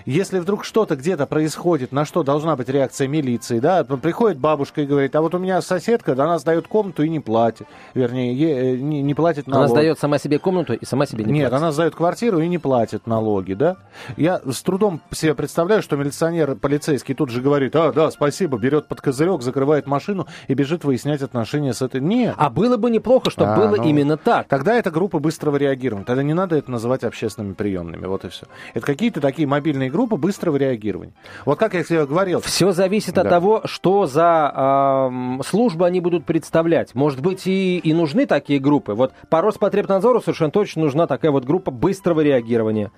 если 0.07 0.39
вдруг 0.39 0.65
что-то 0.65 0.97
где-то 0.97 1.27
происходит, 1.27 1.93
на 1.93 2.05
что 2.05 2.23
должна 2.23 2.57
быть 2.57 2.69
реакция 2.69 3.09
милиции, 3.09 3.59
да, 3.59 3.85
приходит 3.85 4.39
бабушка 4.39 4.83
и 4.83 4.87
говорит, 4.87 5.15
а 5.17 5.23
вот 5.23 5.35
у 5.35 5.39
меня 5.39 5.61
соседка, 5.63 6.13
она 6.13 6.39
сдает 6.39 6.67
комнату 6.67 7.03
и 7.03 7.09
не 7.09 7.21
платит, 7.21 7.67
вернее, 7.95 8.35
е, 8.35 8.75
э, 8.75 8.77
не, 8.77 9.03
не 9.03 9.15
платит 9.15 9.47
налоги. 9.47 9.67
Она 9.67 9.81
сдает 9.81 9.99
сама 9.99 10.19
себе 10.19 10.39
комнату 10.39 10.75
и 10.75 10.85
сама 10.85 11.07
себе 11.07 11.25
не 11.25 11.33
Нет, 11.33 11.51
платит. 11.51 11.63
она 11.63 11.73
сдает 11.73 11.95
квартиру 11.95 12.41
и 12.41 12.49
не 12.49 12.59
платит 12.59 13.07
налоги, 13.07 13.55
да. 13.55 13.77
Я 14.17 14.41
с 14.51 14.63
трудом 14.63 15.01
себе 15.13 15.35
представляю, 15.35 15.83
что 15.83 15.97
милиционер 15.97 16.57
полицейский 16.57 17.15
тут 17.15 17.31
же 17.31 17.41
говорит, 17.41 17.75
а, 17.77 17.93
да, 17.93 18.11
спасибо, 18.11 18.59
берет 18.59 18.89
под 18.89 19.01
козырек, 19.01 19.43
закрывает 19.43 19.87
машину 19.87 20.27
и 20.49 20.55
бежит 20.55 20.85
выяснять 20.85 21.23
отношения 21.23 21.73
с 21.73 21.83
этой... 21.83 22.01
Нет. 22.01 22.35
А 22.37 22.51
было 22.51 22.77
бы 22.77 22.91
неплохо, 22.91 23.31
чтобы 23.31 23.53
а, 23.53 23.57
было 23.57 23.77
ну, 23.77 23.85
именно 23.85 24.17
так. 24.17 24.49
Тогда 24.49 24.75
это 24.75 24.91
группа 24.91 25.19
быстрого 25.19 25.57
реагирования. 25.57 26.05
Тогда 26.05 26.23
не 26.23 26.35
надо 26.35 26.57
это 26.57 26.71
называть 26.71 27.05
общественными 27.05 27.55
приемными. 27.55 28.07
Вот 28.07 28.25
и 28.25 28.29
все. 28.29 28.47
Это 28.75 28.85
какие-то 28.85 29.21
такие 29.21 29.47
мобильные 29.49 29.62
группы 29.71 30.17
быстрого 30.17 30.57
реагирования. 30.57 31.13
Вот 31.45 31.59
как 31.59 31.75
я 31.75 31.85
тебе 31.85 32.07
говорил. 32.07 32.41
Все 32.41 32.73
зависит 32.73 33.15
да. 33.15 33.23
от 33.23 33.29
того, 33.29 33.63
что 33.65 34.07
за 34.07 35.11
э, 35.11 35.43
службы 35.45 35.87
они 35.87 36.01
будут 36.01 36.25
представлять. 36.25 36.95
Может 36.95 37.21
быть, 37.21 37.47
и, 37.47 37.79
и 37.79 37.95
нужны 37.95 38.27
такие 38.27 38.59
группы. 38.59 38.95
Вот 38.95 39.13
по 39.29 39.41
Роспотребнадзору 39.41 40.21
совершенно 40.21 40.51
точно 40.51 40.83
нужна 40.83 41.07
такая 41.07 41.31
вот 41.31 41.45
группа 41.45 41.71
быстрого 41.71 42.21
реагирования. 42.21 42.91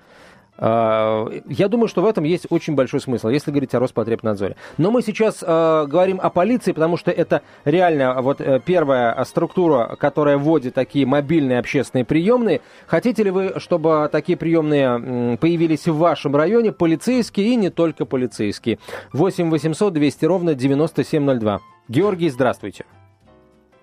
А, 0.57 1.27
я 1.47 1.67
думаю, 1.67 1.87
что 1.87 2.01
в 2.01 2.05
этом 2.05 2.23
есть 2.23 2.47
очень 2.49 2.75
большой 2.75 3.01
смысл, 3.01 3.29
если 3.29 3.51
говорить 3.51 3.73
о 3.75 3.79
Роспотребнадзоре. 3.79 4.55
Но 4.77 4.91
мы 4.91 5.01
сейчас 5.01 5.43
э, 5.45 5.85
говорим 5.87 6.19
о 6.21 6.29
полиции, 6.29 6.71
потому 6.71 6.97
что 6.97 7.11
это 7.11 7.41
реально 7.65 8.21
вот 8.21 8.39
э, 8.39 8.61
первая 8.65 9.23
структура, 9.25 9.95
которая 9.99 10.37
вводит 10.37 10.73
такие 10.73 11.05
мобильные 11.05 11.59
общественные 11.59 12.05
приемные. 12.05 12.61
Хотите 12.87 13.23
ли 13.23 13.31
вы, 13.31 13.53
чтобы 13.57 14.09
такие 14.11 14.37
приемные 14.37 15.37
появились 15.37 15.87
в 15.87 15.97
вашем 15.97 16.35
районе, 16.35 16.71
полицейские 16.71 17.47
и 17.47 17.55
не 17.55 17.69
только 17.69 18.05
полицейские? 18.05 18.79
8 19.13 19.49
800 19.49 19.93
200 19.93 20.25
ровно 20.25 20.55
9702. 20.55 21.59
Георгий, 21.89 22.29
здравствуйте. 22.29 22.85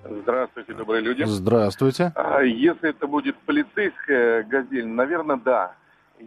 Здравствуйте, 0.04 0.74
добрые 0.74 1.02
люди. 1.02 1.22
Здравствуйте. 1.24 2.12
А, 2.16 2.42
если 2.42 2.90
это 2.90 3.06
будет 3.06 3.36
полицейская 3.46 4.42
газель, 4.42 4.86
наверное, 4.86 5.36
да 5.36 5.74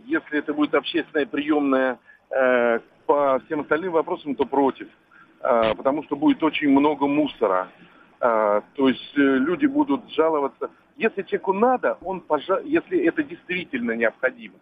если 0.05 0.39
это 0.39 0.53
будет 0.53 0.73
общественная 0.75 1.25
приемная 1.25 1.99
э, 2.29 2.79
по 3.05 3.39
всем 3.45 3.62
остальным 3.62 3.93
вопросам, 3.93 4.36
то 4.36 4.45
против. 4.45 4.88
Э, 5.41 5.73
потому 5.75 6.03
что 6.03 6.15
будет 6.15 6.43
очень 6.43 6.69
много 6.69 7.08
мусора. 7.08 7.69
Э, 8.19 8.62
то 8.75 8.89
есть 8.89 9.17
э, 9.17 9.21
люди 9.21 9.65
будут 9.65 10.10
жаловаться. 10.12 10.69
Если 10.97 11.23
человеку 11.23 11.53
надо, 11.53 11.97
он, 12.01 12.21
пожа... 12.21 12.60
если 12.63 12.99
это 13.05 13.23
действительно 13.23 13.91
необходимо, 13.91 14.55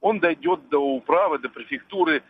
он 0.00 0.20
дойдет 0.20 0.68
до 0.70 0.78
управы, 0.78 1.38
до 1.38 1.48
префектуры, 1.48 2.22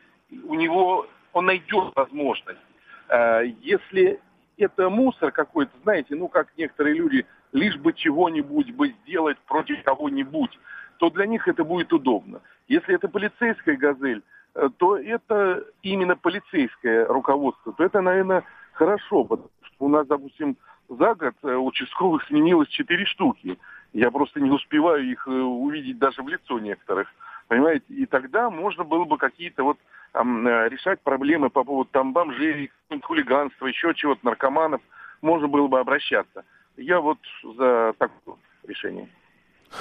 у 0.44 0.54
него 0.54 1.06
он 1.32 1.46
найдет 1.46 1.92
возможность. 1.94 2.60
Э, 3.08 3.42
если 3.60 4.20
это 4.56 4.90
мусор 4.90 5.32
какой-то, 5.32 5.72
знаете, 5.82 6.14
ну 6.14 6.28
как 6.28 6.48
некоторые 6.56 6.94
люди, 6.94 7.26
лишь 7.52 7.76
бы 7.76 7.92
чего-нибудь 7.92 8.72
бы 8.72 8.94
сделать 9.02 9.38
против 9.46 9.82
кого-нибудь, 9.82 10.58
то 11.00 11.08
для 11.08 11.26
них 11.26 11.48
это 11.48 11.64
будет 11.64 11.94
удобно. 11.94 12.42
Если 12.68 12.94
это 12.94 13.08
полицейская 13.08 13.74
«Газель», 13.74 14.22
э, 14.54 14.68
то 14.76 14.98
это 14.98 15.64
именно 15.82 16.14
полицейское 16.14 17.06
руководство, 17.06 17.72
то 17.72 17.82
это, 17.82 18.02
наверное, 18.02 18.44
хорошо, 18.74 19.24
потому 19.24 19.48
что 19.62 19.86
у 19.86 19.88
нас, 19.88 20.06
допустим, 20.06 20.58
за 20.90 21.14
год 21.14 21.34
э, 21.42 21.54
участковых 21.54 22.22
сменилось 22.26 22.68
четыре 22.68 23.06
штуки. 23.06 23.58
Я 23.94 24.10
просто 24.10 24.40
не 24.40 24.50
успеваю 24.50 25.10
их 25.10 25.26
э, 25.26 25.30
увидеть 25.30 25.98
даже 25.98 26.22
в 26.22 26.28
лицо 26.28 26.58
некоторых. 26.58 27.08
Понимаете? 27.48 27.86
И 27.88 28.04
тогда 28.04 28.50
можно 28.50 28.84
было 28.84 29.06
бы 29.06 29.16
какие-то 29.16 29.64
вот 29.64 29.78
там, 30.12 30.46
решать 30.46 31.00
проблемы 31.00 31.48
по 31.48 31.64
поводу 31.64 31.88
там 31.90 32.12
бомжей, 32.12 32.70
хулиганства, 33.02 33.66
еще 33.66 33.94
чего-то, 33.94 34.20
наркоманов. 34.26 34.82
Можно 35.22 35.48
было 35.48 35.66
бы 35.66 35.80
обращаться. 35.80 36.44
Я 36.76 37.00
вот 37.00 37.18
за 37.42 37.94
такое 37.96 38.36
решение. 38.64 39.08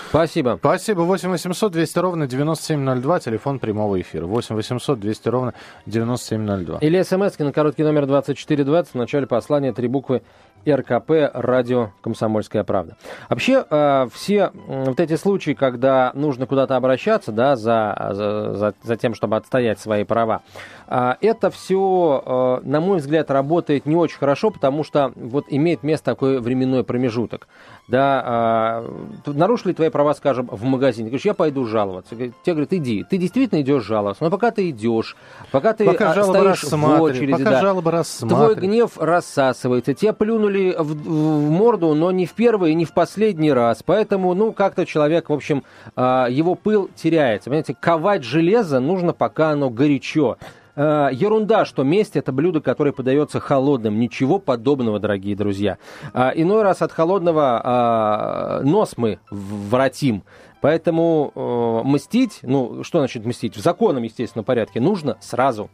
Спасибо. 0.10 0.58
Спасибо. 0.60 1.02
8 1.02 1.30
800 1.30 1.72
200 1.72 2.00
ровно 2.00 2.28
9702, 2.28 3.20
телефон 3.20 3.60
прямого 3.60 4.00
эфира. 4.00 4.26
8 4.26 4.56
800 4.56 5.00
200 5.00 5.30
ровно 5.30 5.54
9702. 5.86 6.80
Или 6.80 7.02
смс 7.02 7.38
на 7.40 7.52
короткий 7.52 7.84
номер 7.84 8.06
2420, 8.06 8.94
в 8.94 8.98
начале 8.98 9.28
послания 9.28 9.74
три 9.74 9.88
буквы 9.88 10.22
РКП, 10.68 11.12
радио 11.34 11.92
«Комсомольская 12.02 12.64
правда». 12.64 12.96
Вообще, 13.30 13.66
э, 13.70 14.08
все 14.14 14.52
вот 14.68 15.00
эти 15.00 15.16
случаи, 15.16 15.52
когда 15.52 16.12
нужно 16.14 16.46
куда-то 16.46 16.76
обращаться, 16.76 17.32
да, 17.32 17.56
за, 17.56 18.54
за, 18.54 18.74
за 18.82 18.98
тем, 18.98 19.14
чтобы 19.14 19.38
отстоять 19.38 19.80
свои 19.80 20.04
права, 20.04 20.42
э, 20.88 21.14
это 21.22 21.50
все, 21.50 22.60
э, 22.64 22.68
на 22.68 22.82
мой 22.82 22.98
взгляд, 22.98 23.32
работает 23.32 23.86
не 23.86 23.96
очень 23.96 24.18
хорошо, 24.18 24.50
потому 24.52 24.84
что 24.84 25.12
вот 25.16 25.46
имеет 25.50 25.84
место 25.84 26.06
такой 26.06 26.40
временной 26.40 26.84
промежуток. 26.84 27.48
Да, 27.88 28.84
нарушили 29.26 29.74
твои 29.74 29.90
права, 29.90 30.14
скажем, 30.14 30.48
в 30.52 30.64
магазине. 30.64 31.10
Говоришь, 31.10 31.26
я 31.26 31.34
пойду 31.34 31.66
жаловаться. 31.66 32.16
Тебе 32.16 32.34
говорят, 32.46 32.72
иди. 32.74 33.04
Ты 33.10 33.18
действительно 33.18 33.62
идешь 33.62 33.84
жаловаться. 33.84 34.24
Но 34.24 34.30
пока 34.30 34.52
ты 34.52 34.70
идешь, 34.70 35.18
пока 35.52 35.74
ты 35.74 35.86
пока 35.86 36.14
стоишь 36.24 36.64
в 36.64 37.02
очереди, 37.02 37.32
пока 37.32 37.74
да, 37.74 38.04
твой 38.28 38.56
гнев 38.56 38.92
рассасывается, 38.98 39.96
тебя 39.96 40.14
плюнули 40.14 40.49
плюнули 40.50 40.76
в, 40.78 40.94
в 40.94 41.50
морду, 41.50 41.94
но 41.94 42.12
не 42.12 42.26
в 42.26 42.34
первый 42.34 42.72
и 42.72 42.76
не 42.76 42.86
в 42.86 42.94
последний 42.94 43.52
раз. 43.52 43.84
Поэтому, 43.86 44.34
ну, 44.34 44.52
как-то 44.52 44.86
человек, 44.86 45.30
в 45.30 45.34
общем, 45.34 45.64
а, 45.96 46.28
его 46.30 46.56
пыл 46.56 46.90
теряется. 46.96 47.50
Понимаете, 47.50 47.76
ковать 47.80 48.24
железо 48.24 48.80
нужно, 48.80 49.14
пока 49.14 49.52
оно 49.52 49.70
горячо. 49.70 50.38
Uh, 50.76 51.14
ерунда, 51.14 51.66
что 51.66 51.84
месть 51.84 52.16
это 52.16 52.32
блюдо, 52.32 52.62
которое 52.62 52.94
подается 52.94 53.42
холодным. 53.42 54.00
Ничего 54.00 54.40
подобного, 54.40 54.98
дорогие 54.98 55.36
друзья. 55.36 55.78
Uh, 56.14 56.32
иной 56.36 56.62
раз 56.64 56.82
от 56.82 56.94
холодного 56.94 58.62
uh, 58.62 58.64
нос 58.64 58.94
мы 58.96 59.20
воротим. 59.30 60.24
Поэтому 60.62 61.32
э, 61.36 61.88
мстить, 61.88 62.40
ну, 62.44 62.84
что 62.84 63.00
значит 63.00 63.26
мстить? 63.26 63.56
В 63.56 63.62
законном, 63.62 64.04
естественно, 64.04 64.44
порядке 64.44 64.80
нужно 64.82 65.18
сразу. 65.22 65.70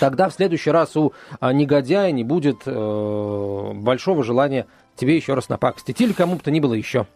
Тогда 0.00 0.28
в 0.28 0.34
следующий 0.34 0.70
раз 0.70 0.96
у 0.96 1.12
а, 1.40 1.52
негодяя 1.52 2.10
не 2.12 2.24
будет 2.24 2.62
э, 2.66 3.72
большого 3.74 4.22
желания 4.24 4.66
тебе 4.96 5.16
еще 5.16 5.34
раз 5.34 5.48
напакостить 5.48 6.00
или 6.00 6.12
кому 6.12 6.36
бы 6.36 6.42
то 6.42 6.50
ни 6.50 6.60
было 6.60 6.74
еще. 6.74 7.06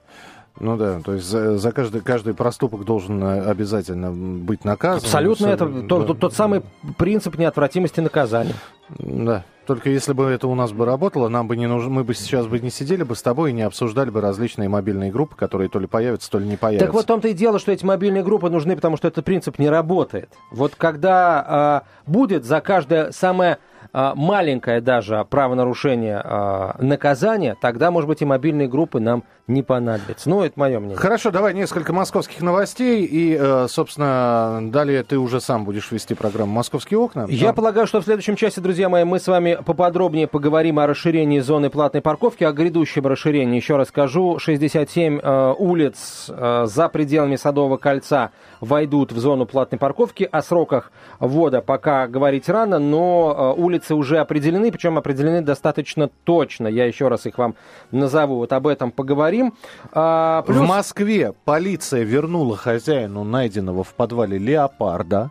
Ну 0.61 0.77
да, 0.77 1.01
то 1.01 1.14
есть 1.14 1.27
за, 1.27 1.57
за 1.57 1.72
каждый, 1.72 2.03
каждый 2.03 2.35
проступок 2.35 2.85
должен 2.85 3.22
э, 3.25 3.40
обязательно 3.42 4.12
быть 4.12 4.64
наказан. 4.64 4.98
Абсолютно, 4.98 5.46
это 5.46 5.66
да. 5.66 5.87
тот, 5.87 6.18
тот 6.18 6.35
самый 6.35 6.62
принцип 6.98 7.38
неотвратимости 7.38 8.01
наказания. 8.01 8.55
Да. 8.98 9.44
Только 9.66 9.90
если 9.90 10.12
бы 10.12 10.25
это 10.25 10.48
у 10.48 10.55
нас 10.55 10.72
бы 10.72 10.85
работало, 10.85 11.29
нам 11.29 11.46
бы 11.46 11.57
не 11.57 11.66
нужно, 11.66 11.90
мы 11.90 12.05
бы 12.05 12.14
сейчас 12.14 12.46
бы 12.46 12.59
не 12.59 12.70
сидели 12.70 13.05
бы 13.05 13.14
с 13.14 13.22
тобой 13.22 13.51
и 13.51 13.53
не 13.53 13.62
обсуждали 13.62 14.11
бы 14.11 14.20
различные 14.20 14.68
мобильные 14.68 15.12
группы, 15.12 15.37
которые 15.37 15.68
то 15.68 15.79
ли 15.79 15.87
появятся, 15.87 16.31
то 16.31 16.38
ли 16.38 16.46
не 16.46 16.57
появятся. 16.57 16.87
Так 16.87 16.94
вот 16.94 17.05
в 17.05 17.07
том-то 17.07 17.29
и 17.29 17.33
дело, 17.33 17.59
что 17.59 17.70
эти 17.70 17.85
мобильные 17.85 18.25
группы 18.25 18.51
нужны, 18.51 18.75
потому 18.75 18.96
что 18.96 19.09
этот 19.09 19.25
принцип 19.25 19.59
не 19.59 19.68
работает. 19.68 20.31
Вот 20.51 20.75
когда 20.75 21.85
э, 22.07 22.11
будет 22.11 22.44
за 22.44 22.61
каждое 22.61 23.12
самое 23.12 23.59
маленькое 23.92 24.81
даже 24.81 25.25
правонарушение 25.29 26.21
а, 26.25 26.77
наказания, 26.79 27.57
тогда, 27.61 27.90
может 27.90 28.09
быть, 28.09 28.23
и 28.23 28.25
мобильные 28.25 28.68
группы 28.68 29.01
нам 29.01 29.25
не 29.49 29.62
понадобятся. 29.62 30.31
Ну, 30.31 30.42
это 30.42 30.59
мое 30.59 30.79
мнение. 30.79 30.97
Хорошо, 30.97 31.31
давай 31.31 31.53
несколько 31.53 31.92
московских 31.92 32.40
новостей. 32.42 33.05
И, 33.05 33.37
э, 33.38 33.66
собственно, 33.68 34.61
далее 34.71 35.03
ты 35.03 35.18
уже 35.18 35.40
сам 35.40 35.64
будешь 35.64 35.90
вести 35.90 36.14
программу 36.14 36.53
«Московские 36.53 36.99
окна». 36.99 37.27
Я 37.29 37.49
да? 37.49 37.53
полагаю, 37.53 37.87
что 37.87 38.01
в 38.01 38.05
следующем 38.05 38.37
часе, 38.37 38.61
друзья 38.61 38.88
мои, 38.88 39.05
мы 39.05 39.18
с 39.18 39.27
вами 39.27 39.59
поподробнее 39.64 40.29
поговорим 40.29 40.79
о 40.79 40.87
расширении 40.87 41.40
зоны 41.40 41.71
платной 41.71 42.03
парковки, 42.03 42.45
о 42.45 42.53
грядущем 42.53 43.07
расширении. 43.07 43.57
Еще 43.57 43.77
раз 43.77 43.88
скажу, 43.88 44.38
67 44.38 45.18
э, 45.21 45.55
улиц 45.59 46.27
э, 46.29 46.66
за 46.66 46.88
пределами 46.88 47.37
Садового 47.37 47.79
кольца 47.79 48.31
войдут 48.61 49.12
в 49.12 49.18
зону 49.18 49.45
платной 49.45 49.79
парковки. 49.79 50.29
О 50.31 50.40
сроках 50.40 50.92
ввода 51.18 51.61
пока 51.62 52.07
говорить 52.07 52.49
рано, 52.49 52.79
но 52.79 53.55
улицы 53.59 53.71
улицы 53.72 53.94
уже 53.94 54.18
определены, 54.18 54.70
причем 54.70 54.98
определены 54.98 55.40
достаточно 55.40 56.08
точно. 56.24 56.68
Я 56.68 56.85
еще 56.85 57.08
раз 57.08 57.26
их 57.26 57.38
вам 57.38 57.54
назову, 57.90 58.37
вот 58.37 58.52
об 58.52 58.66
этом 58.66 58.90
поговорим. 58.90 59.54
А, 59.92 60.42
плюс... 60.42 60.58
В 60.58 60.66
Москве 60.66 61.32
полиция 61.44 62.02
вернула 62.02 62.56
хозяину 62.56 63.24
найденного 63.24 63.82
в 63.82 63.94
подвале 63.94 64.38
леопарда. 64.38 65.30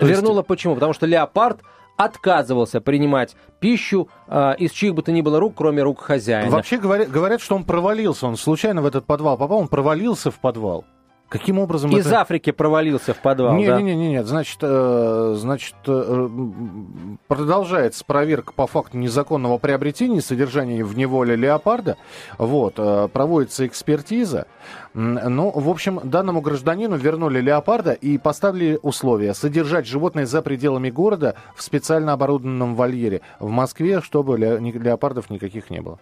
Вернула 0.00 0.38
есть... 0.38 0.48
почему? 0.48 0.74
Потому 0.74 0.92
что 0.92 1.06
леопард 1.06 1.60
отказывался 1.96 2.80
принимать 2.80 3.36
пищу 3.60 4.08
э, 4.28 4.54
из 4.58 4.70
чьих 4.70 4.94
бы 4.94 5.02
то 5.02 5.12
ни 5.12 5.20
было 5.20 5.40
рук, 5.40 5.54
кроме 5.56 5.82
рук 5.82 6.00
хозяина. 6.00 6.50
Вообще 6.50 6.78
говорят, 6.78 7.10
говорят, 7.10 7.40
что 7.40 7.56
он 7.56 7.64
провалился, 7.64 8.26
он 8.26 8.36
случайно 8.36 8.82
в 8.82 8.86
этот 8.86 9.04
подвал 9.04 9.36
попал, 9.36 9.58
он 9.58 9.68
провалился 9.68 10.30
в 10.30 10.38
подвал. 10.38 10.84
Каким 11.28 11.58
образом 11.58 11.90
Из 11.90 12.06
это... 12.06 12.22
Африки 12.22 12.52
провалился 12.52 13.12
в 13.12 13.18
подвал, 13.18 13.54
не, 13.54 13.66
да? 13.66 13.80
Не, 13.80 13.94
не, 13.94 14.08
не, 14.08 14.24
значит, 14.24 14.58
э, 14.62 15.34
значит, 15.36 15.74
э, 15.86 16.28
продолжается 17.26 18.02
проверка 18.06 18.54
по 18.54 18.66
факту 18.66 18.96
незаконного 18.96 19.58
приобретения 19.58 20.18
и 20.18 20.20
содержания 20.22 20.82
в 20.82 20.96
неволе 20.96 21.36
леопарда. 21.36 21.98
Вот, 22.38 22.74
э, 22.78 23.08
проводится 23.12 23.66
экспертиза. 23.66 24.46
Ну, 24.94 25.50
в 25.50 25.68
общем, 25.68 26.00
данному 26.02 26.40
гражданину 26.40 26.96
вернули 26.96 27.40
леопарда 27.40 27.92
и 27.92 28.16
поставили 28.16 28.78
условия 28.82 29.34
содержать 29.34 29.86
животное 29.86 30.24
за 30.24 30.40
пределами 30.40 30.88
города 30.88 31.34
в 31.54 31.62
специально 31.62 32.14
оборудованном 32.14 32.74
вольере 32.74 33.20
в 33.38 33.50
Москве, 33.50 34.00
чтобы 34.00 34.38
леопардов 34.38 35.28
никаких 35.28 35.68
не 35.68 35.82
было. 35.82 35.98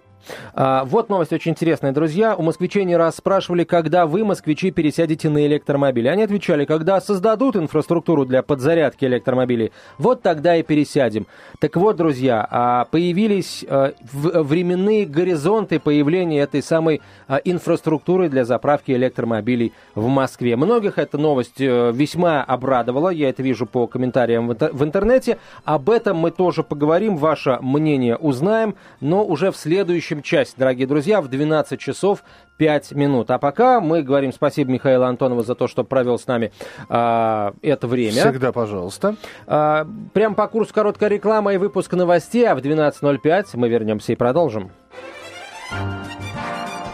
А, 0.54 0.84
вот 0.84 1.08
новость 1.08 1.32
очень 1.32 1.52
интересная, 1.52 1.92
друзья. 1.92 2.34
У 2.34 2.42
москвичей 2.42 2.84
не 2.84 2.96
раз 2.96 3.16
спрашивали, 3.16 3.64
когда 3.64 4.06
вы, 4.06 4.24
москвичи, 4.24 4.70
пересядете 4.70 5.28
на 5.28 5.46
электромобили. 5.46 6.08
Они 6.08 6.22
отвечали, 6.22 6.64
когда 6.64 7.00
создадут 7.00 7.56
инфраструктуру 7.56 8.24
для 8.24 8.42
подзарядки 8.42 9.04
электромобилей, 9.04 9.72
вот 9.98 10.22
тогда 10.22 10.56
и 10.56 10.62
пересядем. 10.62 11.26
Так 11.60 11.76
вот, 11.76 11.96
друзья, 11.96 12.46
а, 12.50 12.84
появились 12.86 13.64
а, 13.68 13.92
временные 14.12 15.06
горизонты 15.06 15.78
появления 15.78 16.40
этой 16.40 16.62
самой 16.62 17.02
а, 17.28 17.36
инфраструктуры 17.44 18.28
для 18.28 18.44
заправки 18.44 18.92
электромобилей 18.92 19.72
в 19.94 20.06
Москве. 20.08 20.56
Многих 20.56 20.98
эта 20.98 21.18
новость 21.18 21.60
э, 21.60 21.92
весьма 21.92 22.42
обрадовала, 22.42 23.10
я 23.10 23.28
это 23.28 23.42
вижу 23.42 23.66
по 23.66 23.86
комментариям 23.86 24.48
в 24.48 24.84
интернете. 24.84 25.38
Об 25.64 25.90
этом 25.90 26.16
мы 26.16 26.30
тоже 26.30 26.62
поговорим, 26.62 27.16
ваше 27.16 27.58
мнение 27.60 28.16
узнаем, 28.16 28.74
но 29.00 29.24
уже 29.24 29.50
в 29.50 29.56
следующем 29.56 30.05
следующем 30.06 30.22
часе, 30.22 30.52
дорогие 30.56 30.86
друзья, 30.86 31.20
в 31.20 31.28
12 31.28 31.80
часов 31.80 32.22
5 32.58 32.92
минут. 32.92 33.30
А 33.30 33.38
пока 33.38 33.80
мы 33.80 34.02
говорим 34.02 34.32
спасибо 34.32 34.70
Михаилу 34.70 35.04
Антонову 35.04 35.42
за 35.42 35.54
то, 35.54 35.66
что 35.66 35.84
провел 35.84 36.18
с 36.18 36.26
нами 36.26 36.52
а, 36.88 37.52
это 37.62 37.88
время. 37.88 38.20
Всегда, 38.20 38.52
пожалуйста. 38.52 39.16
А, 39.46 39.86
прям 40.12 40.34
по 40.34 40.46
курсу 40.46 40.72
короткая 40.72 41.10
реклама 41.10 41.52
и 41.54 41.56
выпуск 41.56 41.92
новостей, 41.92 42.46
а 42.46 42.54
в 42.54 42.58
12.05 42.58 43.46
мы 43.54 43.68
вернемся 43.68 44.12
и 44.12 44.16
продолжим. 44.16 44.70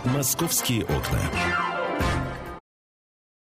Московские 0.04 0.84
окна. 0.84 1.51